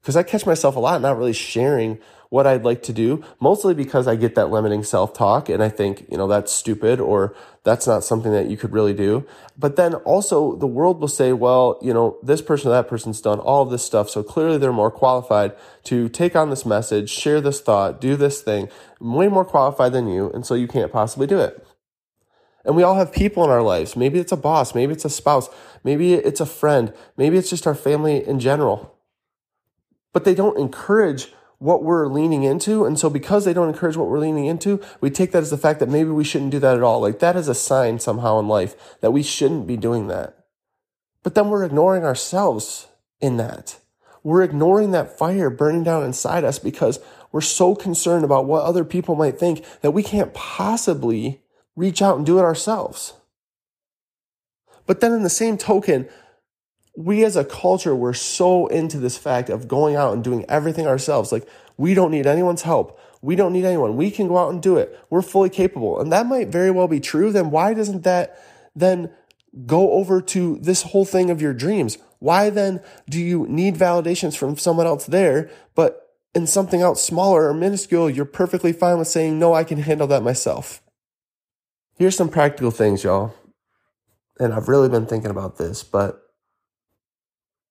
Because 0.00 0.16
I 0.16 0.22
catch 0.22 0.46
myself 0.46 0.76
a 0.76 0.80
lot 0.80 1.00
not 1.00 1.18
really 1.18 1.32
sharing 1.32 1.98
what 2.30 2.46
I'd 2.46 2.64
like 2.64 2.82
to 2.84 2.92
do, 2.92 3.24
mostly 3.40 3.74
because 3.74 4.06
I 4.06 4.14
get 4.14 4.36
that 4.36 4.50
limiting 4.50 4.84
self 4.84 5.12
talk 5.12 5.48
and 5.48 5.62
I 5.62 5.68
think, 5.68 6.06
you 6.08 6.16
know, 6.16 6.28
that's 6.28 6.52
stupid 6.52 7.00
or 7.00 7.34
that's 7.64 7.88
not 7.88 8.04
something 8.04 8.32
that 8.32 8.48
you 8.48 8.56
could 8.56 8.72
really 8.72 8.94
do. 8.94 9.26
But 9.58 9.74
then 9.74 9.94
also 9.94 10.54
the 10.54 10.66
world 10.66 11.00
will 11.00 11.08
say, 11.08 11.32
well, 11.32 11.78
you 11.82 11.92
know, 11.92 12.18
this 12.22 12.40
person 12.40 12.68
or 12.70 12.74
that 12.74 12.88
person's 12.88 13.20
done 13.20 13.40
all 13.40 13.62
of 13.62 13.70
this 13.70 13.84
stuff. 13.84 14.08
So 14.08 14.22
clearly 14.22 14.58
they're 14.58 14.72
more 14.72 14.92
qualified 14.92 15.54
to 15.84 16.08
take 16.08 16.36
on 16.36 16.50
this 16.50 16.64
message, 16.64 17.10
share 17.10 17.40
this 17.40 17.60
thought, 17.60 18.00
do 18.00 18.14
this 18.14 18.40
thing, 18.40 18.68
way 19.00 19.26
more 19.26 19.44
qualified 19.44 19.92
than 19.92 20.08
you. 20.08 20.30
And 20.30 20.46
so 20.46 20.54
you 20.54 20.68
can't 20.68 20.92
possibly 20.92 21.26
do 21.26 21.40
it. 21.40 21.66
And 22.64 22.76
we 22.76 22.84
all 22.84 22.94
have 22.94 23.12
people 23.12 23.42
in 23.42 23.50
our 23.50 23.62
lives. 23.62 23.96
Maybe 23.96 24.20
it's 24.20 24.32
a 24.32 24.36
boss. 24.36 24.74
Maybe 24.74 24.92
it's 24.92 25.04
a 25.04 25.10
spouse. 25.10 25.48
Maybe 25.82 26.14
it's 26.14 26.40
a 26.40 26.46
friend. 26.46 26.92
Maybe 27.16 27.38
it's 27.38 27.50
just 27.50 27.66
our 27.66 27.74
family 27.74 28.24
in 28.24 28.38
general. 28.38 28.94
But 30.12 30.24
they 30.24 30.34
don't 30.34 30.58
encourage 30.58 31.32
what 31.58 31.84
we're 31.84 32.08
leaning 32.08 32.42
into. 32.42 32.84
And 32.84 32.98
so 32.98 33.10
because 33.10 33.44
they 33.44 33.52
don't 33.52 33.68
encourage 33.68 33.96
what 33.96 34.08
we're 34.08 34.18
leaning 34.18 34.46
into, 34.46 34.80
we 35.00 35.10
take 35.10 35.30
that 35.32 35.42
as 35.42 35.50
the 35.50 35.58
fact 35.58 35.78
that 35.78 35.88
maybe 35.88 36.10
we 36.10 36.24
shouldn't 36.24 36.50
do 36.50 36.58
that 36.58 36.76
at 36.76 36.82
all. 36.82 37.00
Like 37.00 37.18
that 37.20 37.36
is 37.36 37.48
a 37.48 37.54
sign 37.54 37.98
somehow 38.00 38.38
in 38.38 38.48
life 38.48 38.98
that 39.00 39.12
we 39.12 39.22
shouldn't 39.22 39.66
be 39.66 39.76
doing 39.76 40.08
that. 40.08 40.36
But 41.22 41.34
then 41.34 41.50
we're 41.50 41.64
ignoring 41.64 42.02
ourselves 42.02 42.88
in 43.20 43.36
that. 43.36 43.78
We're 44.22 44.42
ignoring 44.42 44.90
that 44.92 45.18
fire 45.18 45.50
burning 45.50 45.84
down 45.84 46.02
inside 46.02 46.44
us 46.44 46.58
because 46.58 46.98
we're 47.30 47.40
so 47.42 47.74
concerned 47.74 48.24
about 48.24 48.46
what 48.46 48.64
other 48.64 48.84
people 48.84 49.14
might 49.14 49.38
think 49.38 49.64
that 49.82 49.92
we 49.92 50.02
can't 50.02 50.34
possibly 50.34 51.42
reach 51.76 52.02
out 52.02 52.16
and 52.16 52.26
do 52.26 52.38
it 52.38 52.42
ourselves. 52.42 53.14
But 54.86 55.00
then 55.00 55.12
in 55.12 55.22
the 55.22 55.30
same 55.30 55.56
token, 55.56 56.08
we 56.96 57.24
as 57.24 57.36
a 57.36 57.44
culture, 57.44 57.94
we're 57.94 58.12
so 58.12 58.66
into 58.66 58.98
this 58.98 59.16
fact 59.16 59.48
of 59.48 59.68
going 59.68 59.96
out 59.96 60.12
and 60.12 60.24
doing 60.24 60.44
everything 60.48 60.86
ourselves. 60.86 61.32
Like, 61.32 61.48
we 61.76 61.94
don't 61.94 62.10
need 62.10 62.26
anyone's 62.26 62.62
help. 62.62 63.00
We 63.22 63.36
don't 63.36 63.52
need 63.52 63.64
anyone. 63.64 63.96
We 63.96 64.10
can 64.10 64.28
go 64.28 64.38
out 64.38 64.52
and 64.52 64.62
do 64.62 64.76
it. 64.76 64.98
We're 65.08 65.22
fully 65.22 65.50
capable. 65.50 66.00
And 66.00 66.12
that 66.12 66.26
might 66.26 66.48
very 66.48 66.70
well 66.70 66.88
be 66.88 67.00
true. 67.00 67.32
Then 67.32 67.50
why 67.50 67.74
doesn't 67.74 68.02
that 68.02 68.42
then 68.74 69.10
go 69.66 69.92
over 69.92 70.20
to 70.20 70.58
this 70.58 70.82
whole 70.82 71.04
thing 71.04 71.30
of 71.30 71.40
your 71.40 71.52
dreams? 71.52 71.98
Why 72.18 72.50
then 72.50 72.80
do 73.08 73.20
you 73.20 73.46
need 73.48 73.74
validations 73.74 74.36
from 74.36 74.56
someone 74.56 74.86
else 74.86 75.06
there, 75.06 75.50
but 75.74 76.06
in 76.34 76.46
something 76.46 76.80
else 76.80 77.02
smaller 77.02 77.48
or 77.48 77.54
minuscule, 77.54 78.08
you're 78.08 78.24
perfectly 78.24 78.72
fine 78.72 78.98
with 78.98 79.08
saying, 79.08 79.38
no, 79.38 79.54
I 79.54 79.64
can 79.64 79.78
handle 79.78 80.06
that 80.08 80.22
myself. 80.22 80.82
Here's 81.98 82.16
some 82.16 82.28
practical 82.28 82.70
things, 82.70 83.02
y'all. 83.04 83.34
And 84.38 84.54
I've 84.54 84.68
really 84.68 84.88
been 84.88 85.06
thinking 85.06 85.30
about 85.30 85.58
this, 85.58 85.82
but 85.82 86.22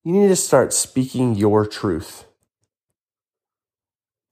you 0.03 0.13
need 0.13 0.29
to 0.29 0.35
start 0.35 0.73
speaking 0.73 1.35
your 1.35 1.65
truth. 1.65 2.25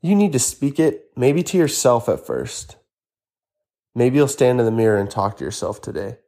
You 0.01 0.15
need 0.15 0.33
to 0.33 0.39
speak 0.39 0.79
it 0.79 1.11
maybe 1.15 1.43
to 1.43 1.57
yourself 1.57 2.07
at 2.07 2.25
first. 2.25 2.77
Maybe 3.93 4.17
you'll 4.17 4.27
stand 4.27 4.59
in 4.59 4.65
the 4.65 4.71
mirror 4.71 4.97
and 4.97 5.09
talk 5.09 5.37
to 5.37 5.43
yourself 5.43 5.81
today. 5.81 6.19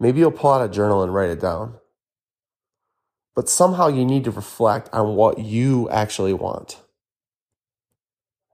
Maybe 0.00 0.18
you'll 0.18 0.32
pull 0.32 0.52
out 0.52 0.64
a 0.64 0.68
journal 0.68 1.02
and 1.02 1.14
write 1.14 1.30
it 1.30 1.40
down. 1.40 1.78
But 3.34 3.48
somehow 3.48 3.88
you 3.88 4.04
need 4.04 4.24
to 4.24 4.30
reflect 4.30 4.90
on 4.92 5.14
what 5.14 5.38
you 5.38 5.88
actually 5.90 6.32
want. 6.32 6.78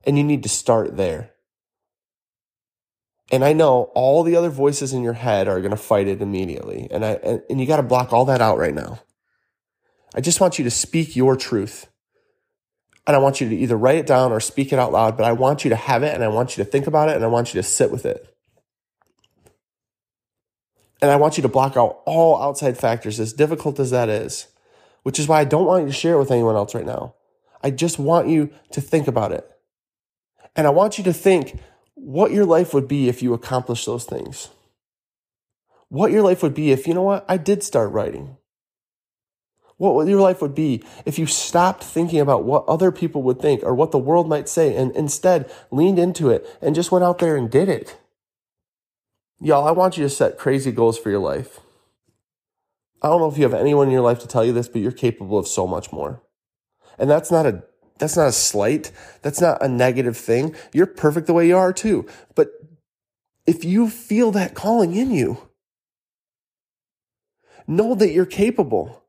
And 0.04 0.16
you 0.16 0.24
need 0.24 0.42
to 0.44 0.48
start 0.48 0.96
there. 0.96 1.32
And 3.32 3.44
I 3.44 3.52
know 3.52 3.90
all 3.94 4.22
the 4.22 4.36
other 4.36 4.50
voices 4.50 4.92
in 4.92 5.02
your 5.02 5.14
head 5.14 5.48
are 5.48 5.60
going 5.60 5.72
to 5.72 5.76
fight 5.76 6.06
it 6.06 6.22
immediately. 6.22 6.86
And 6.90 7.04
I, 7.04 7.40
and 7.50 7.60
you 7.60 7.66
got 7.66 7.78
to 7.78 7.82
block 7.82 8.12
all 8.12 8.26
that 8.26 8.40
out 8.40 8.58
right 8.58 8.74
now. 8.74 9.00
I 10.14 10.20
just 10.20 10.40
want 10.40 10.58
you 10.58 10.64
to 10.64 10.70
speak 10.70 11.16
your 11.16 11.36
truth. 11.36 11.86
And 13.06 13.16
I 13.16 13.18
want 13.20 13.40
you 13.40 13.48
to 13.48 13.56
either 13.56 13.76
write 13.76 13.96
it 13.96 14.06
down 14.06 14.32
or 14.32 14.40
speak 14.40 14.72
it 14.72 14.78
out 14.78 14.92
loud, 14.92 15.16
but 15.16 15.24
I 15.24 15.32
want 15.32 15.64
you 15.64 15.70
to 15.70 15.76
have 15.76 16.02
it 16.02 16.14
and 16.14 16.22
I 16.22 16.28
want 16.28 16.56
you 16.56 16.64
to 16.64 16.70
think 16.70 16.86
about 16.86 17.08
it 17.08 17.16
and 17.16 17.24
I 17.24 17.28
want 17.28 17.54
you 17.54 17.62
to 17.62 17.66
sit 17.66 17.90
with 17.90 18.04
it. 18.04 18.34
And 21.00 21.10
I 21.10 21.16
want 21.16 21.38
you 21.38 21.42
to 21.42 21.48
block 21.48 21.76
out 21.76 22.00
all 22.06 22.42
outside 22.42 22.76
factors, 22.76 23.20
as 23.20 23.32
difficult 23.32 23.78
as 23.78 23.90
that 23.90 24.08
is, 24.08 24.48
which 25.04 25.18
is 25.18 25.28
why 25.28 25.40
I 25.40 25.44
don't 25.44 25.66
want 25.66 25.84
you 25.84 25.88
to 25.88 25.94
share 25.94 26.14
it 26.14 26.18
with 26.18 26.30
anyone 26.30 26.56
else 26.56 26.74
right 26.74 26.84
now. 26.84 27.14
I 27.62 27.70
just 27.70 27.98
want 27.98 28.28
you 28.28 28.50
to 28.72 28.80
think 28.80 29.06
about 29.06 29.32
it. 29.32 29.48
And 30.56 30.66
I 30.66 30.70
want 30.70 30.98
you 30.98 31.04
to 31.04 31.12
think 31.12 31.60
what 31.94 32.32
your 32.32 32.44
life 32.44 32.74
would 32.74 32.88
be 32.88 33.08
if 33.08 33.22
you 33.22 33.32
accomplished 33.32 33.86
those 33.86 34.04
things. 34.04 34.48
What 35.88 36.10
your 36.10 36.22
life 36.22 36.42
would 36.42 36.54
be 36.54 36.72
if, 36.72 36.86
you 36.86 36.94
know 36.94 37.02
what, 37.02 37.24
I 37.28 37.36
did 37.36 37.62
start 37.62 37.92
writing 37.92 38.37
what 39.78 40.06
your 40.08 40.20
life 40.20 40.42
would 40.42 40.54
be 40.54 40.82
if 41.06 41.18
you 41.18 41.26
stopped 41.26 41.82
thinking 41.82 42.20
about 42.20 42.44
what 42.44 42.66
other 42.66 42.92
people 42.92 43.22
would 43.22 43.40
think 43.40 43.62
or 43.62 43.74
what 43.74 43.92
the 43.92 43.98
world 43.98 44.28
might 44.28 44.48
say 44.48 44.76
and 44.76 44.94
instead 44.96 45.50
leaned 45.70 45.98
into 45.98 46.30
it 46.30 46.46
and 46.60 46.74
just 46.74 46.92
went 46.92 47.04
out 47.04 47.18
there 47.18 47.36
and 47.36 47.50
did 47.50 47.68
it. 47.68 47.96
Y'all, 49.40 49.66
I 49.66 49.70
want 49.70 49.96
you 49.96 50.02
to 50.02 50.10
set 50.10 50.36
crazy 50.36 50.72
goals 50.72 50.98
for 50.98 51.10
your 51.10 51.20
life. 51.20 51.60
I 53.00 53.08
don't 53.08 53.20
know 53.20 53.30
if 53.30 53.38
you 53.38 53.44
have 53.44 53.54
anyone 53.54 53.86
in 53.86 53.92
your 53.92 54.02
life 54.02 54.18
to 54.20 54.26
tell 54.26 54.44
you 54.44 54.52
this, 54.52 54.66
but 54.66 54.82
you're 54.82 54.90
capable 54.90 55.38
of 55.38 55.46
so 55.46 55.66
much 55.66 55.92
more. 55.92 56.22
And 56.98 57.08
that's 57.08 57.30
not 57.30 57.46
a 57.46 57.62
that's 57.98 58.16
not 58.16 58.28
a 58.28 58.32
slight. 58.32 58.92
That's 59.22 59.40
not 59.40 59.62
a 59.62 59.68
negative 59.68 60.16
thing. 60.16 60.54
You're 60.72 60.86
perfect 60.86 61.26
the 61.26 61.32
way 61.32 61.48
you 61.48 61.56
are 61.56 61.72
too. 61.72 62.06
But 62.34 62.50
if 63.46 63.64
you 63.64 63.88
feel 63.88 64.30
that 64.32 64.54
calling 64.54 64.94
in 64.94 65.10
you, 65.10 65.48
know 67.66 67.94
that 67.94 68.10
you're 68.10 68.26
capable. 68.26 69.04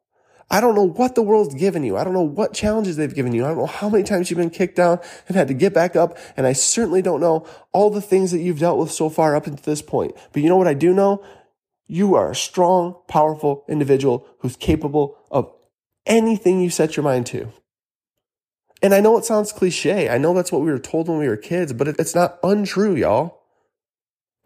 I 0.51 0.61
don't 0.61 0.73
know 0.73 0.87
what 0.87 1.13
the 1.13 1.21
world's 1.21 1.53
given 1.53 1.83
you. 1.83 1.95
I 1.95 2.03
don't 2.03 2.13
know 2.13 2.21
what 2.21 2.53
challenges 2.53 2.97
they've 2.97 3.13
given 3.13 3.33
you. 3.33 3.45
I 3.45 3.49
don't 3.49 3.57
know 3.57 3.65
how 3.67 3.87
many 3.87 4.03
times 4.03 4.29
you've 4.29 4.39
been 4.39 4.49
kicked 4.49 4.77
down 4.77 4.99
and 5.27 5.37
had 5.37 5.47
to 5.49 5.53
get 5.53 5.73
back 5.73 5.95
up. 5.95 6.17
And 6.35 6.47
I 6.47 6.53
certainly 6.53 7.03
don't 7.03 7.21
know 7.21 7.45
all 7.71 7.91
the 7.91 8.01
things 8.01 8.31
that 8.31 8.39
you've 8.39 8.59
dealt 8.59 8.79
with 8.79 8.91
so 8.91 9.09
far 9.09 9.35
up 9.35 9.45
until 9.45 9.63
this 9.63 9.83
point. 9.83 10.15
But 10.33 10.41
you 10.41 10.49
know 10.49 10.57
what 10.57 10.67
I 10.67 10.73
do 10.73 10.93
know? 10.93 11.23
You 11.87 12.15
are 12.15 12.31
a 12.31 12.35
strong, 12.35 12.95
powerful 13.07 13.63
individual 13.67 14.27
who's 14.39 14.55
capable 14.55 15.17
of 15.29 15.51
anything 16.05 16.61
you 16.61 16.71
set 16.71 16.97
your 16.97 17.03
mind 17.03 17.27
to. 17.27 17.51
And 18.81 18.93
I 18.93 19.01
know 19.01 19.17
it 19.17 19.25
sounds 19.25 19.51
cliche. 19.51 20.09
I 20.09 20.17
know 20.17 20.33
that's 20.33 20.51
what 20.51 20.61
we 20.61 20.71
were 20.71 20.79
told 20.79 21.09
when 21.09 21.19
we 21.19 21.27
were 21.27 21.37
kids, 21.37 21.73
but 21.73 21.87
it's 21.87 22.15
not 22.15 22.39
untrue, 22.43 22.95
y'all 22.95 23.38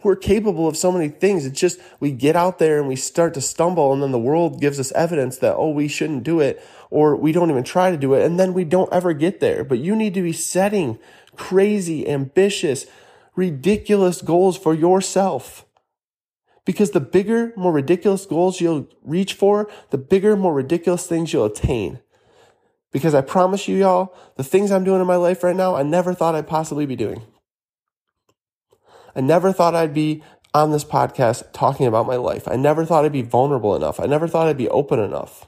we're 0.03 0.15
capable 0.15 0.67
of 0.67 0.77
so 0.77 0.91
many 0.91 1.09
things. 1.09 1.45
It's 1.45 1.59
just 1.59 1.79
we 1.99 2.11
get 2.11 2.35
out 2.35 2.59
there 2.59 2.79
and 2.79 2.87
we 2.87 2.95
start 2.95 3.33
to 3.35 3.41
stumble, 3.41 3.93
and 3.93 4.01
then 4.01 4.11
the 4.11 4.19
world 4.19 4.61
gives 4.61 4.79
us 4.79 4.91
evidence 4.93 5.37
that, 5.37 5.55
oh, 5.55 5.71
we 5.71 5.87
shouldn't 5.87 6.23
do 6.23 6.39
it, 6.39 6.63
or 6.89 7.15
we 7.15 7.31
don't 7.31 7.49
even 7.49 7.63
try 7.63 7.91
to 7.91 7.97
do 7.97 8.13
it, 8.13 8.25
and 8.25 8.39
then 8.39 8.53
we 8.53 8.63
don't 8.63 8.91
ever 8.93 9.13
get 9.13 9.39
there. 9.39 9.63
But 9.63 9.79
you 9.79 9.95
need 9.95 10.13
to 10.13 10.21
be 10.21 10.33
setting 10.33 10.99
crazy, 11.35 12.07
ambitious, 12.07 12.85
ridiculous 13.35 14.21
goals 14.21 14.57
for 14.57 14.73
yourself. 14.73 15.65
Because 16.65 16.91
the 16.91 17.01
bigger, 17.01 17.51
more 17.57 17.73
ridiculous 17.73 18.25
goals 18.25 18.61
you'll 18.61 18.87
reach 19.03 19.33
for, 19.33 19.69
the 19.89 19.97
bigger, 19.97 20.37
more 20.37 20.53
ridiculous 20.53 21.05
things 21.05 21.33
you'll 21.33 21.45
attain. 21.45 21.99
Because 22.91 23.13
I 23.13 23.21
promise 23.21 23.67
you, 23.67 23.75
y'all, 23.75 24.15
the 24.37 24.43
things 24.43 24.71
I'm 24.71 24.83
doing 24.83 25.01
in 25.01 25.07
my 25.07 25.15
life 25.15 25.43
right 25.43 25.55
now, 25.55 25.75
I 25.75 25.83
never 25.83 26.13
thought 26.13 26.35
I'd 26.35 26.47
possibly 26.47 26.85
be 26.85 26.95
doing. 26.95 27.23
I 29.15 29.21
never 29.21 29.51
thought 29.51 29.75
I'd 29.75 29.93
be 29.93 30.23
on 30.53 30.71
this 30.71 30.83
podcast 30.83 31.51
talking 31.53 31.87
about 31.87 32.07
my 32.07 32.15
life. 32.15 32.47
I 32.47 32.55
never 32.55 32.85
thought 32.85 33.05
I'd 33.05 33.11
be 33.11 33.21
vulnerable 33.21 33.75
enough. 33.75 33.99
I 33.99 34.05
never 34.05 34.27
thought 34.27 34.47
I'd 34.47 34.57
be 34.57 34.69
open 34.69 34.99
enough. 34.99 35.47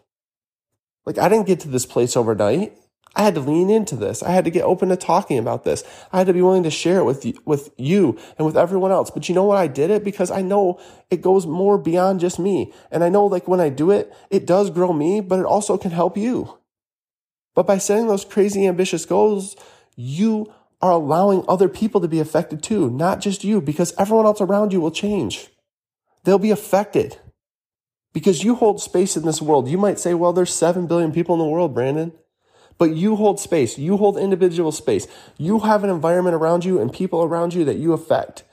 Like, 1.06 1.18
I 1.20 1.30
didn't 1.30 1.48
get 1.48 1.60
to 1.62 1.68
this 1.68 1.86
place 1.86 2.18
overnight. 2.18 2.76
I 3.16 3.24
had 3.24 3.36
to 3.36 3.40
lean 3.40 3.70
into 3.70 3.96
this. 3.96 4.22
I 4.22 4.32
had 4.32 4.44
to 4.44 4.52
get 4.52 4.64
open 4.64 4.90
to 4.90 4.98
talking 4.98 5.38
about 5.38 5.64
this. 5.64 5.84
I 6.12 6.18
had 6.18 6.28
to 6.28 6.34
be 6.34 6.42
willing 6.42 6.64
to 6.64 6.72
share 6.72 7.00
it 7.00 7.06
with 7.06 7.24
you, 7.24 7.34
with 7.46 7.70
you 7.78 8.20
and 8.38 8.46
with 8.46 8.58
everyone 8.58 8.92
else. 8.92 9.10
But 9.10 9.30
you 9.30 9.36
know 9.36 9.46
what? 9.46 9.58
I 9.58 9.68
did 9.68 9.90
it 9.90 10.04
because 10.04 10.32
I 10.32 10.42
know 10.42 10.80
it 11.10 11.22
goes 11.22 11.48
more 11.48 11.78
beyond 11.78 12.20
just 12.20 12.40
me. 12.40 12.74
And 12.92 13.04
I 13.04 13.10
know 13.10 13.26
like 13.26 13.48
when 13.48 13.62
I 13.62 13.70
do 13.70 13.92
it, 13.92 14.14
it 14.30 14.46
does 14.46 14.70
grow 14.70 14.92
me, 14.92 15.22
but 15.22 15.40
it 15.40 15.46
also 15.46 15.78
can 15.78 15.92
help 15.92 16.18
you. 16.18 16.58
But 17.54 17.68
by 17.68 17.78
setting 17.78 18.08
those 18.08 18.26
crazy 18.26 18.68
ambitious 18.68 19.06
goals, 19.06 19.56
you 19.96 20.54
are 20.82 20.92
allowing 20.92 21.44
other 21.48 21.70
people 21.70 22.02
to 22.02 22.08
be 22.08 22.20
affected 22.20 22.62
too, 22.62 22.90
not 22.90 23.22
just 23.22 23.44
you, 23.44 23.62
because 23.62 23.94
everyone 23.98 24.26
else 24.26 24.42
around 24.42 24.74
you 24.74 24.82
will 24.82 24.92
change. 24.92 25.48
They'll 26.24 26.40
be 26.40 26.52
affected 26.52 27.18
because 28.14 28.44
you 28.44 28.56
hold 28.56 28.82
space 28.82 29.18
in 29.18 29.26
this 29.26 29.42
world. 29.42 29.68
You 29.68 29.78
might 29.78 30.00
say, 30.00 30.14
well, 30.14 30.34
there's 30.34 30.54
7 30.54 30.88
billion 30.88 31.12
people 31.12 31.36
in 31.36 31.40
the 31.40 31.46
world, 31.46 31.74
Brandon. 31.74 32.14
But 32.78 32.96
you 32.96 33.16
hold 33.16 33.40
space. 33.40 33.78
You 33.78 33.98
hold 33.98 34.18
individual 34.18 34.72
space. 34.72 35.08
You 35.38 35.60
have 35.60 35.84
an 35.84 35.90
environment 35.90 36.36
around 36.36 36.66
you 36.66 36.80
and 36.80 36.92
people 36.92 37.24
around 37.24 37.54
you 37.54 37.64
that 37.66 37.78
you 37.78 37.94
affect, 37.94 38.44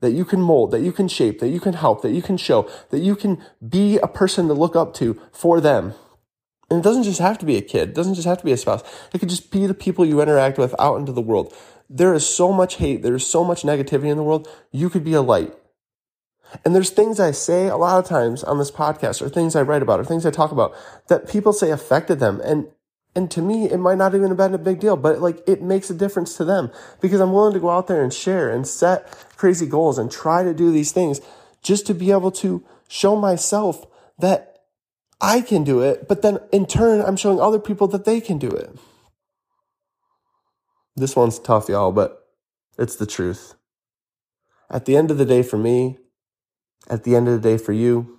that 0.00 0.12
you 0.12 0.24
can 0.24 0.40
mold, 0.40 0.72
that 0.72 0.80
you 0.80 0.92
can 0.92 1.06
shape, 1.06 1.38
that 1.38 1.48
you 1.48 1.60
can 1.60 1.74
help, 1.74 2.02
that 2.02 2.10
you 2.10 2.22
can 2.22 2.36
show, 2.36 2.68
that 2.90 3.00
you 3.00 3.14
can 3.14 3.40
be 3.66 3.98
a 3.98 4.08
person 4.08 4.48
to 4.48 4.54
look 4.54 4.74
up 4.74 4.94
to 4.94 5.20
for 5.32 5.60
them. 5.60 5.94
And 6.72 6.80
it 6.80 6.84
doesn't 6.84 7.02
just 7.02 7.20
have 7.20 7.36
to 7.36 7.44
be 7.44 7.58
a 7.58 7.60
kid. 7.60 7.90
It 7.90 7.94
doesn't 7.94 8.14
just 8.14 8.26
have 8.26 8.38
to 8.38 8.46
be 8.46 8.52
a 8.52 8.56
spouse. 8.56 8.82
It 9.12 9.18
could 9.18 9.28
just 9.28 9.50
be 9.50 9.66
the 9.66 9.74
people 9.74 10.06
you 10.06 10.22
interact 10.22 10.56
with 10.56 10.74
out 10.78 10.98
into 10.98 11.12
the 11.12 11.20
world. 11.20 11.52
There 11.90 12.14
is 12.14 12.26
so 12.26 12.50
much 12.50 12.76
hate. 12.76 13.02
There 13.02 13.14
is 13.14 13.26
so 13.26 13.44
much 13.44 13.60
negativity 13.60 14.10
in 14.10 14.16
the 14.16 14.22
world. 14.22 14.48
You 14.70 14.88
could 14.88 15.04
be 15.04 15.12
a 15.12 15.20
light. 15.20 15.52
And 16.64 16.74
there's 16.74 16.88
things 16.88 17.20
I 17.20 17.32
say 17.32 17.66
a 17.66 17.76
lot 17.76 17.98
of 17.98 18.08
times 18.08 18.42
on 18.42 18.56
this 18.56 18.70
podcast 18.70 19.20
or 19.20 19.28
things 19.28 19.54
I 19.54 19.60
write 19.60 19.82
about 19.82 20.00
or 20.00 20.04
things 20.06 20.24
I 20.24 20.30
talk 20.30 20.50
about 20.50 20.74
that 21.08 21.28
people 21.28 21.52
say 21.52 21.70
affected 21.70 22.20
them. 22.20 22.40
And, 22.40 22.68
and 23.14 23.30
to 23.32 23.42
me, 23.42 23.66
it 23.66 23.76
might 23.76 23.98
not 23.98 24.14
even 24.14 24.28
have 24.28 24.38
been 24.38 24.54
a 24.54 24.58
big 24.58 24.80
deal, 24.80 24.96
but 24.96 25.20
like 25.20 25.46
it 25.46 25.60
makes 25.60 25.90
a 25.90 25.94
difference 25.94 26.38
to 26.38 26.44
them 26.46 26.70
because 27.02 27.20
I'm 27.20 27.34
willing 27.34 27.52
to 27.52 27.60
go 27.60 27.68
out 27.68 27.86
there 27.86 28.02
and 28.02 28.14
share 28.14 28.48
and 28.48 28.66
set 28.66 29.10
crazy 29.36 29.66
goals 29.66 29.98
and 29.98 30.10
try 30.10 30.42
to 30.42 30.54
do 30.54 30.72
these 30.72 30.90
things 30.90 31.20
just 31.62 31.86
to 31.88 31.92
be 31.92 32.12
able 32.12 32.30
to 32.30 32.64
show 32.88 33.14
myself 33.14 33.84
that 34.18 34.51
I 35.22 35.42
can 35.42 35.64
do 35.64 35.82
it, 35.82 36.08
but 36.08 36.22
then 36.22 36.40
in 36.52 36.66
turn, 36.66 37.02
I'm 37.02 37.16
showing 37.16 37.40
other 37.40 37.60
people 37.60 37.88
that 37.90 38.06
they 38.06 38.20
can 38.20 38.38
do 38.38 38.50
it. 38.50 38.70
This 40.96 41.16
one's 41.16 41.38
tough, 41.38 41.68
y'all, 41.68 41.92
but 41.92 42.28
it's 42.78 42.96
the 42.96 43.06
truth. 43.06 43.54
At 44.70 44.86
the 44.86 44.96
end 44.96 45.10
of 45.10 45.18
the 45.18 45.26
day, 45.26 45.42
for 45.42 45.58
me, 45.58 45.98
at 46.90 47.04
the 47.04 47.16
end 47.16 47.28
of 47.28 47.34
the 47.40 47.48
day, 47.48 47.58
for 47.58 47.72
you, 47.72 48.18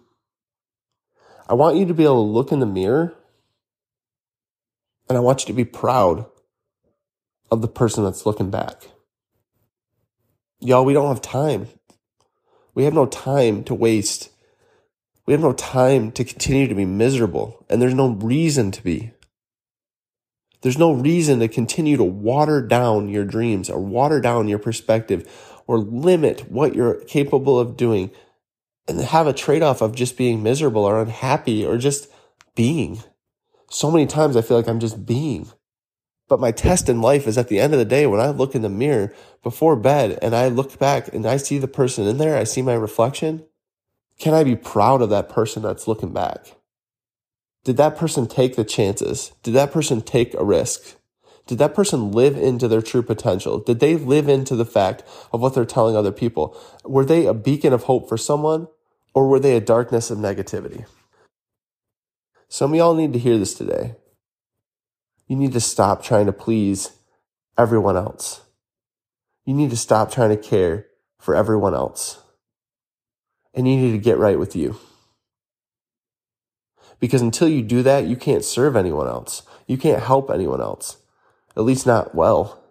I 1.50 1.56
want 1.56 1.78
you 1.78 1.86
to 1.88 1.94
be 1.94 2.04
able 2.06 2.26
to 2.26 2.32
look 2.32 2.52
in 2.52 2.60
the 2.60 2.68
mirror 2.68 3.16
and 5.10 5.18
I 5.18 5.22
want 5.22 5.42
you 5.42 5.48
to 5.48 5.54
be 5.54 5.66
proud 5.66 6.26
of 7.52 7.62
the 7.62 7.70
person 7.70 8.04
that's 8.04 8.26
looking 8.26 8.52
back. 8.52 8.90
Y'all, 10.60 10.86
we 10.86 10.94
don't 10.94 11.10
have 11.10 11.22
time. 11.22 11.68
We 12.76 12.86
have 12.86 12.96
no 12.96 13.08
time 13.08 13.64
to 13.66 13.76
waste 13.76 14.32
we 15.26 15.34
have 15.34 15.42
no 15.42 15.54
time 15.54 16.12
to 16.12 16.24
continue 16.24 16.68
to 16.68 16.76
be 16.76 16.86
miserable, 16.86 17.66
and 17.70 17.82
there's 17.82 17.94
no 17.94 18.10
reason 18.10 18.72
to 18.72 18.84
be. 18.84 19.12
There's 20.62 20.78
no 20.78 20.94
reason 20.94 21.40
to 21.40 21.48
continue 21.48 21.98
to 21.98 22.04
water 22.04 22.62
down 22.62 23.10
your 23.10 23.26
dreams 23.26 23.70
or 23.70 23.80
water 23.80 24.22
down 24.22 24.48
your 24.48 24.60
perspective 24.60 25.30
or 25.68 25.78
limit 25.78 26.50
what 26.50 26.74
you're 26.74 27.04
capable 27.06 27.60
of 27.60 27.76
doing 27.76 28.12
and 28.88 29.00
have 29.00 29.28
a 29.28 29.34
trade 29.34 29.62
off 29.62 29.82
of 29.82 29.96
just 29.96 30.18
being 30.18 30.42
miserable 30.42 30.84
or 30.84 31.02
unhappy 31.02 31.66
or 31.66 31.78
just 31.78 32.08
being. 32.56 33.04
So 33.70 33.92
many 33.92 34.06
times 34.06 34.38
I 34.38 34.42
feel 34.42 34.56
like 34.58 34.68
I'm 34.68 34.80
just 34.80 35.06
being. 35.06 35.50
But 36.30 36.40
my 36.40 36.52
test 36.52 36.88
in 36.88 37.02
life 37.02 37.28
is 37.28 37.38
at 37.38 37.50
the 37.50 37.60
end 37.60 37.74
of 37.74 37.80
the 37.80 37.86
day 37.86 38.08
when 38.08 38.22
I 38.22 38.30
look 38.30 38.56
in 38.56 38.62
the 38.62 38.70
mirror 38.70 39.14
before 39.42 39.76
bed 39.76 40.18
and 40.22 40.36
I 40.36 40.48
look 40.48 40.80
back 40.80 41.14
and 41.14 41.26
I 41.26 41.38
see 41.38 41.58
the 41.58 41.68
person 41.68 42.08
in 42.08 42.18
there, 42.18 42.38
I 42.38 42.46
see 42.46 42.62
my 42.62 42.74
reflection. 42.74 43.46
Can 44.20 44.34
I 44.34 44.44
be 44.44 44.56
proud 44.56 45.02
of 45.02 45.10
that 45.10 45.30
person 45.30 45.64
that's 45.64 45.88
looking 45.88 46.14
back? 46.14 46.56
Did 47.64 47.78
that 47.78 47.98
person 47.98 48.28
take 48.28 48.56
the 48.56 48.64
chances? 48.64 49.32
Did 49.42 49.54
that 49.54 49.72
person 49.72 50.02
take 50.02 50.34
a 50.34 50.44
risk? 50.44 50.98
Did 51.46 51.58
that 51.58 51.76
person 51.76 52.12
live 52.12 52.38
into 52.38 52.68
their 52.68 52.82
true 52.82 53.04
potential? 53.04 53.60
Did 53.60 53.80
they 53.80 53.96
live 53.96 54.30
into 54.30 54.56
the 54.56 54.66
fact 54.66 55.04
of 55.32 55.42
what 55.42 55.54
they're 55.54 55.66
telling 55.66 55.96
other 55.96 56.12
people? 56.12 56.58
Were 56.86 57.06
they 57.06 57.26
a 57.26 57.34
beacon 57.34 57.74
of 57.74 57.84
hope 57.84 58.08
for 58.08 58.18
someone 58.18 58.68
or 59.14 59.28
were 59.28 59.40
they 59.40 59.56
a 59.56 59.62
darkness 59.62 60.10
of 60.10 60.18
negativity? 60.18 60.86
Some 62.48 62.72
of 62.72 62.78
y'all 62.78 62.96
need 62.96 63.14
to 63.14 63.20
hear 63.20 63.38
this 63.38 63.54
today. 63.54 63.96
You 65.28 65.36
need 65.36 65.54
to 65.54 65.60
stop 65.60 66.04
trying 66.04 66.28
to 66.28 66.34
please 66.34 66.92
everyone 67.58 67.98
else. 67.98 68.42
You 69.46 69.54
need 69.54 69.72
to 69.72 69.78
stop 69.78 70.12
trying 70.12 70.30
to 70.30 70.38
care 70.38 70.88
for 71.20 71.36
everyone 71.36 71.74
else 71.74 72.23
and 73.54 73.68
you 73.68 73.78
need 73.78 73.92
to 73.92 73.98
get 73.98 74.18
right 74.18 74.40
with 74.40 74.56
you. 74.56 74.78
Because 77.00 77.22
until 77.22 77.48
you 77.48 77.62
do 77.62 77.84
that, 77.84 78.06
you 78.06 78.16
can't 78.16 78.46
serve 78.46 78.76
anyone 78.76 79.08
else. 79.08 79.44
You 79.68 79.78
can't 79.78 80.04
help 80.04 80.30
anyone 80.30 80.62
else, 80.62 80.98
at 81.56 81.64
least 81.64 81.86
not 81.86 82.16
well. 82.16 82.64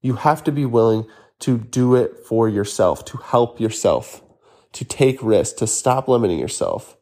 You 0.00 0.16
have 0.16 0.44
to 0.44 0.52
be 0.52 0.64
willing 0.64 1.06
to 1.40 1.58
do 1.58 1.94
it 1.94 2.18
for 2.26 2.48
yourself, 2.48 3.04
to 3.06 3.18
help 3.18 3.60
yourself, 3.60 4.22
to 4.72 4.84
take 4.84 5.22
risks, 5.22 5.58
to 5.58 5.66
stop 5.66 6.08
limiting 6.08 6.38
yourself, 6.38 6.96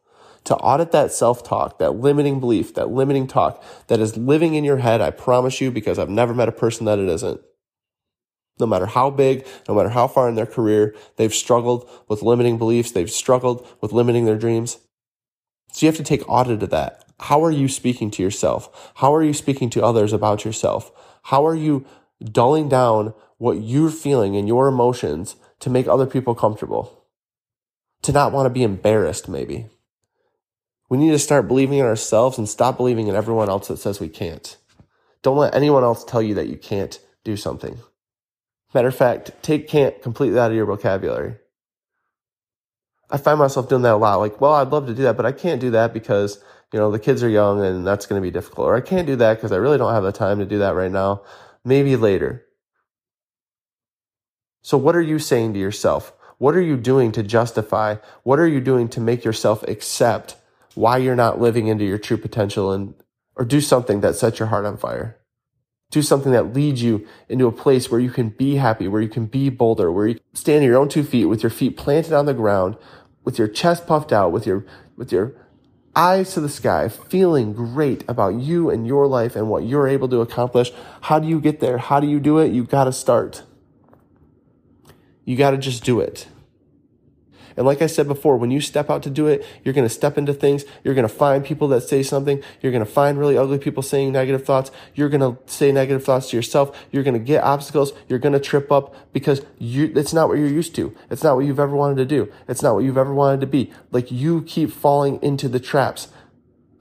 to 0.45 0.55
audit 0.55 0.91
that 0.91 1.11
self 1.11 1.43
talk, 1.43 1.79
that 1.79 1.95
limiting 1.95 2.39
belief, 2.39 2.73
that 2.75 2.89
limiting 2.89 3.27
talk 3.27 3.63
that 3.87 3.99
is 3.99 4.17
living 4.17 4.55
in 4.55 4.63
your 4.63 4.77
head. 4.77 5.01
I 5.01 5.11
promise 5.11 5.61
you, 5.61 5.71
because 5.71 5.99
I've 5.99 6.09
never 6.09 6.33
met 6.33 6.49
a 6.49 6.53
person 6.53 6.85
that 6.85 6.99
it 6.99 7.09
isn't. 7.09 7.41
No 8.59 8.65
matter 8.65 8.85
how 8.85 9.09
big, 9.09 9.45
no 9.67 9.75
matter 9.75 9.89
how 9.89 10.07
far 10.07 10.29
in 10.29 10.35
their 10.35 10.45
career, 10.45 10.95
they've 11.17 11.33
struggled 11.33 11.89
with 12.07 12.21
limiting 12.21 12.57
beliefs. 12.57 12.91
They've 12.91 13.11
struggled 13.11 13.67
with 13.81 13.91
limiting 13.91 14.25
their 14.25 14.37
dreams. 14.37 14.77
So 15.71 15.85
you 15.85 15.91
have 15.91 15.97
to 15.97 16.03
take 16.03 16.27
audit 16.29 16.63
of 16.63 16.69
that. 16.69 17.03
How 17.19 17.43
are 17.43 17.51
you 17.51 17.67
speaking 17.67 18.11
to 18.11 18.23
yourself? 18.23 18.91
How 18.95 19.13
are 19.13 19.23
you 19.23 19.33
speaking 19.33 19.69
to 19.71 19.83
others 19.83 20.13
about 20.13 20.45
yourself? 20.45 20.91
How 21.23 21.45
are 21.45 21.55
you 21.55 21.85
dulling 22.23 22.69
down 22.69 23.13
what 23.37 23.61
you're 23.61 23.89
feeling 23.89 24.37
and 24.37 24.47
your 24.47 24.67
emotions 24.67 25.35
to 25.59 25.69
make 25.69 25.87
other 25.87 26.05
people 26.05 26.35
comfortable? 26.35 27.05
To 28.03 28.11
not 28.11 28.31
want 28.31 28.45
to 28.45 28.51
be 28.51 28.63
embarrassed, 28.63 29.27
maybe. 29.27 29.67
We 30.89 30.97
need 30.97 31.11
to 31.11 31.19
start 31.19 31.47
believing 31.47 31.79
in 31.79 31.85
ourselves 31.85 32.37
and 32.37 32.47
stop 32.47 32.77
believing 32.77 33.07
in 33.07 33.15
everyone 33.15 33.49
else 33.49 33.67
that 33.67 33.77
says 33.77 33.99
we 33.99 34.09
can't. 34.09 34.55
Don't 35.23 35.37
let 35.37 35.55
anyone 35.55 35.83
else 35.83 36.03
tell 36.03 36.21
you 36.21 36.35
that 36.35 36.47
you 36.47 36.57
can't 36.57 36.99
do 37.23 37.35
something. 37.35 37.79
Matter 38.75 38.89
of 38.89 38.95
fact, 38.95 39.31
take 39.41 39.69
can't 39.69 40.01
completely 40.01 40.37
out 40.37 40.51
of 40.51 40.57
your 40.57 40.65
vocabulary. 40.65 41.35
I 43.09 43.15
find 43.15 43.39
myself 43.39 43.69
doing 43.69 43.83
that 43.83 43.93
a 43.93 43.95
lot. 43.95 44.17
Like, 44.17 44.41
well, 44.41 44.51
I'd 44.51 44.67
love 44.67 44.87
to 44.87 44.93
do 44.93 45.03
that, 45.03 45.15
but 45.15 45.25
I 45.25 45.31
can't 45.31 45.61
do 45.61 45.71
that 45.71 45.93
because, 45.93 46.43
you 46.73 46.79
know, 46.79 46.91
the 46.91 46.99
kids 46.99 47.23
are 47.23 47.29
young 47.29 47.63
and 47.63 47.87
that's 47.87 48.05
going 48.05 48.21
to 48.21 48.25
be 48.25 48.31
difficult. 48.31 48.67
Or 48.67 48.75
I 48.75 48.81
can't 48.81 49.07
do 49.07 49.15
that 49.15 49.35
because 49.35 49.53
I 49.53 49.55
really 49.55 49.77
don't 49.77 49.93
have 49.93 50.03
the 50.03 50.11
time 50.11 50.39
to 50.39 50.45
do 50.45 50.59
that 50.59 50.75
right 50.75 50.91
now. 50.91 51.21
Maybe 51.63 51.95
later. 51.95 52.45
So 54.61 54.77
what 54.77 54.93
are 54.93 55.01
you 55.01 55.19
saying 55.19 55.53
to 55.53 55.59
yourself? 55.59 56.11
What 56.37 56.53
are 56.55 56.61
you 56.61 56.75
doing 56.75 57.13
to 57.13 57.23
justify? 57.23 57.95
What 58.23 58.39
are 58.39 58.47
you 58.47 58.59
doing 58.59 58.89
to 58.89 58.99
make 58.99 59.23
yourself 59.23 59.63
accept 59.69 60.35
why 60.73 60.97
you're 60.97 61.15
not 61.15 61.39
living 61.39 61.67
into 61.67 61.85
your 61.85 61.97
true 61.97 62.17
potential 62.17 62.73
and, 62.73 62.93
or 63.37 63.45
do 63.45 63.61
something 63.61 64.01
that 64.01 64.17
sets 64.17 64.37
your 64.37 64.49
heart 64.49 64.65
on 64.65 64.75
fire? 64.75 65.17
Do 65.91 66.01
something 66.01 66.31
that 66.31 66.53
leads 66.53 66.81
you 66.81 67.07
into 67.29 67.47
a 67.47 67.51
place 67.51 67.89
where 67.89 67.99
you 67.99 68.09
can 68.09 68.29
be 68.29 68.55
happy, 68.55 68.87
where 68.87 69.01
you 69.01 69.07
can 69.07 69.27
be 69.27 69.49
bolder, 69.49 69.91
where 69.91 70.07
you 70.07 70.19
stand 70.33 70.57
on 70.57 70.63
your 70.63 70.77
own 70.77 70.89
two 70.89 71.03
feet 71.03 71.25
with 71.25 71.43
your 71.43 71.49
feet 71.49 71.77
planted 71.77 72.13
on 72.13 72.25
the 72.25 72.33
ground, 72.33 72.75
with 73.23 73.37
your 73.37 73.47
chest 73.47 73.87
puffed 73.87 74.11
out, 74.11 74.31
with 74.31 74.45
your, 74.45 74.65
with 74.97 75.11
your 75.11 75.33
eyes 75.95 76.33
to 76.33 76.41
the 76.41 76.49
sky, 76.49 76.89
feeling 76.89 77.53
great 77.53 78.03
about 78.07 78.35
you 78.35 78.69
and 78.69 78.85
your 78.85 79.07
life 79.07 79.35
and 79.35 79.49
what 79.49 79.63
you're 79.63 79.87
able 79.87 80.09
to 80.09 80.21
accomplish. 80.21 80.71
How 81.01 81.19
do 81.19 81.27
you 81.27 81.39
get 81.39 81.59
there? 81.59 81.77
How 81.77 81.99
do 81.99 82.07
you 82.07 82.19
do 82.19 82.39
it? 82.39 82.51
You 82.51 82.65
gotta 82.65 82.91
start. 82.91 83.43
You 85.23 85.37
gotta 85.37 85.57
just 85.57 85.83
do 85.83 85.99
it. 86.01 86.27
And 87.57 87.65
like 87.65 87.81
I 87.81 87.87
said 87.87 88.07
before, 88.07 88.37
when 88.37 88.51
you 88.51 88.61
step 88.61 88.89
out 88.89 89.03
to 89.03 89.09
do 89.09 89.27
it, 89.27 89.45
you're 89.63 89.73
going 89.73 89.87
to 89.87 89.93
step 89.93 90.17
into 90.17 90.33
things. 90.33 90.65
You're 90.83 90.93
going 90.93 91.07
to 91.07 91.13
find 91.13 91.43
people 91.43 91.67
that 91.69 91.81
say 91.81 92.03
something. 92.03 92.41
You're 92.61 92.71
going 92.71 92.85
to 92.85 92.91
find 92.91 93.17
really 93.17 93.37
ugly 93.37 93.59
people 93.59 93.83
saying 93.83 94.11
negative 94.11 94.45
thoughts. 94.45 94.71
You're 94.93 95.09
going 95.09 95.21
to 95.21 95.39
say 95.51 95.71
negative 95.71 96.03
thoughts 96.03 96.29
to 96.29 96.35
yourself. 96.35 96.77
You're 96.91 97.03
going 97.03 97.13
to 97.13 97.19
get 97.19 97.43
obstacles. 97.43 97.93
You're 98.07 98.19
going 98.19 98.33
to 98.33 98.39
trip 98.39 98.71
up 98.71 98.95
because 99.13 99.41
you, 99.57 99.91
it's 99.95 100.13
not 100.13 100.27
what 100.27 100.37
you're 100.37 100.47
used 100.47 100.75
to. 100.75 100.95
It's 101.09 101.23
not 101.23 101.35
what 101.35 101.45
you've 101.45 101.59
ever 101.59 101.75
wanted 101.75 101.97
to 101.97 102.05
do. 102.05 102.31
It's 102.47 102.61
not 102.61 102.75
what 102.75 102.83
you've 102.83 102.97
ever 102.97 103.13
wanted 103.13 103.41
to 103.41 103.47
be. 103.47 103.71
Like 103.91 104.11
you 104.11 104.41
keep 104.43 104.71
falling 104.71 105.21
into 105.21 105.47
the 105.47 105.59
traps. 105.59 106.09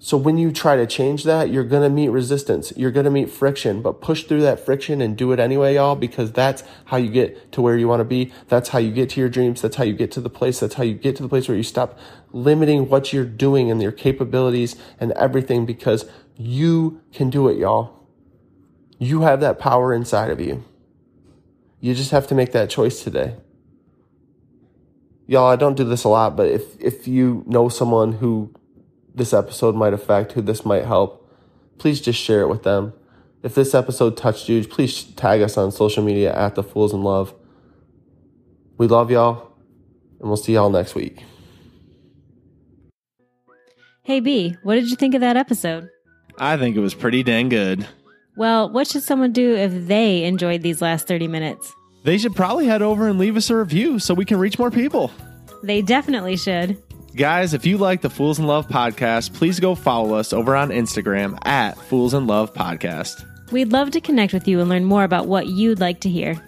So 0.05 0.19
when 0.19 0.37
you 0.37 0.53
try 0.53 0.77
to 0.77 0.87
change 0.87 1.25
that, 1.25 1.49
you're 1.49 1.65
going 1.65 1.83
to 1.83 1.89
meet 1.89 2.11
resistance. 2.11 2.75
You're 2.77 2.91
going 2.91 3.05
to 3.05 3.11
meet 3.11 3.31
friction, 3.31 3.81
but 3.81 4.03
push 4.03 4.25
through 4.25 4.43
that 4.43 4.61
friction 4.61 5.01
and 5.01 5.17
do 5.17 5.33
it 5.33 5.41
anyway, 5.41 5.77
y'all, 5.77 5.97
because 5.97 6.31
that's 6.31 6.63
how 6.85 6.99
you 6.99 7.09
get 7.09 7.51
to 7.53 7.63
where 7.63 7.79
you 7.79 7.89
want 7.89 8.01
to 8.01 8.05
be. 8.05 8.31
That's 8.49 8.69
how 8.69 8.81
you 8.81 8.93
get 8.93 9.09
to 9.11 9.21
your 9.21 9.31
dreams. 9.31 9.63
That's 9.63 9.77
how 9.77 9.85
you 9.85 9.95
get 9.95 10.13
to 10.13 10.21
the 10.21 10.29
place. 10.29 10.61
That's 10.61 10.75
how 10.75 10.83
you 10.83 10.93
get 10.93 11.17
to 11.17 11.23
the 11.23 11.29
place 11.31 11.49
where 11.49 11.57
you 11.57 11.63
stop 11.63 11.99
limiting 12.33 12.91
what 12.91 13.15
you're 13.15 13.25
doing 13.25 13.71
and 13.71 13.81
your 13.81 13.93
capabilities 13.93 14.77
and 15.01 15.13
everything 15.13 15.65
because 15.65 16.05
you 16.37 17.01
can 17.15 17.31
do 17.31 17.49
it, 17.49 17.57
y'all. 17.57 18.07
You 18.99 19.23
have 19.23 19.41
that 19.41 19.59
power 19.59 19.95
inside 19.95 20.29
of 20.29 20.39
you. 20.39 20.67
You 21.81 21.95
just 21.95 22.11
have 22.11 22.27
to 22.27 22.35
make 22.35 22.53
that 22.53 22.69
choice 22.69 23.03
today. 23.03 23.37
Y'all, 25.27 25.47
I 25.47 25.57
don't 25.57 25.79
do 25.79 25.85
this 25.85 26.05
a 26.05 26.11
lot, 26.11 26.37
but 26.37 26.49
if, 26.49 26.79
if 26.79 27.09
you 27.09 27.43
know 27.47 27.71
someone 27.71 28.13
who 28.13 28.53
this 29.15 29.33
episode 29.33 29.75
might 29.75 29.93
affect, 29.93 30.33
who 30.33 30.43
this 30.43 30.65
might 30.65 30.85
help, 30.85 31.29
please 31.79 32.01
just 32.01 32.21
share 32.21 32.41
it 32.41 32.49
with 32.49 32.63
them. 32.63 32.93
If 33.43 33.55
this 33.55 33.75
episode 33.75 34.17
touched 34.17 34.49
you, 34.49 34.67
please 34.67 35.05
tag 35.05 35.43
us 35.43 35.57
on 35.57 35.71
social 35.71 36.03
media 36.03 36.35
at 36.35 36.55
the 36.55 36.63
Fools 36.63 36.93
in 36.93 37.03
Love. 37.03 37.35
We 38.79 38.87
love 38.87 39.11
y'all, 39.11 39.53
and 40.19 40.29
we'll 40.29 40.37
see 40.37 40.55
y'all 40.55 40.71
next 40.71 40.95
week. 40.95 41.23
Hey 44.03 44.21
B, 44.21 44.57
what 44.63 44.75
did 44.75 44.91
you 44.91 44.97
think 44.97 45.15
of 45.15 45.21
that 45.21 45.37
episode? 45.37 45.89
I 46.39 46.57
think 46.57 46.77
it 46.77 46.81
was 46.81 46.95
pretty 46.95 47.23
dang 47.23 47.49
good. 47.49 47.87
Well, 48.37 48.69
what 48.69 48.89
should 48.89 49.03
someone 49.03 49.33
do 49.33 49.55
if 49.55 49.87
they 49.87 50.25
enjoyed 50.25 50.63
these 50.63 50.83
last 50.83 51.07
30 51.07 51.29
minutes? 51.29 51.73
They 52.05 52.19
should 52.19 52.35
probably 52.35 52.67
head 52.67 52.83
over 52.83 53.09
and 53.09 53.19
leave 53.19 53.37
us 53.37 53.49
a 53.49 53.57
review 53.57 53.99
so 53.99 54.13
we 54.13 54.25
can 54.25 54.39
reach 54.39 54.59
more 54.59 54.71
people. 54.71 55.11
They 55.63 55.81
definitely 55.81 56.37
should. 56.37 56.77
Guys, 57.17 57.55
if 57.55 57.65
you 57.65 57.79
like 57.79 58.01
the 58.01 58.11
Fools 58.11 58.41
in 58.41 58.47
Love 58.49 58.67
podcast, 58.67 59.35
please 59.35 59.61
go 59.61 59.77
follow 59.77 60.15
us 60.15 60.33
over 60.33 60.57
on 60.57 60.71
Instagram 60.71 61.39
at 61.47 61.79
Fools 61.79 62.13
in 62.13 62.27
Love 62.27 62.53
Podcast. 62.53 63.25
We'd 63.53 63.71
love 63.71 63.93
to 63.93 64.01
connect 64.01 64.33
with 64.33 64.49
you 64.49 64.59
and 64.59 64.69
learn 64.69 64.85
more 64.85 65.05
about 65.05 65.29
what 65.29 65.47
you'd 65.47 65.79
like 65.79 66.01
to 66.01 66.09
hear. 66.09 66.43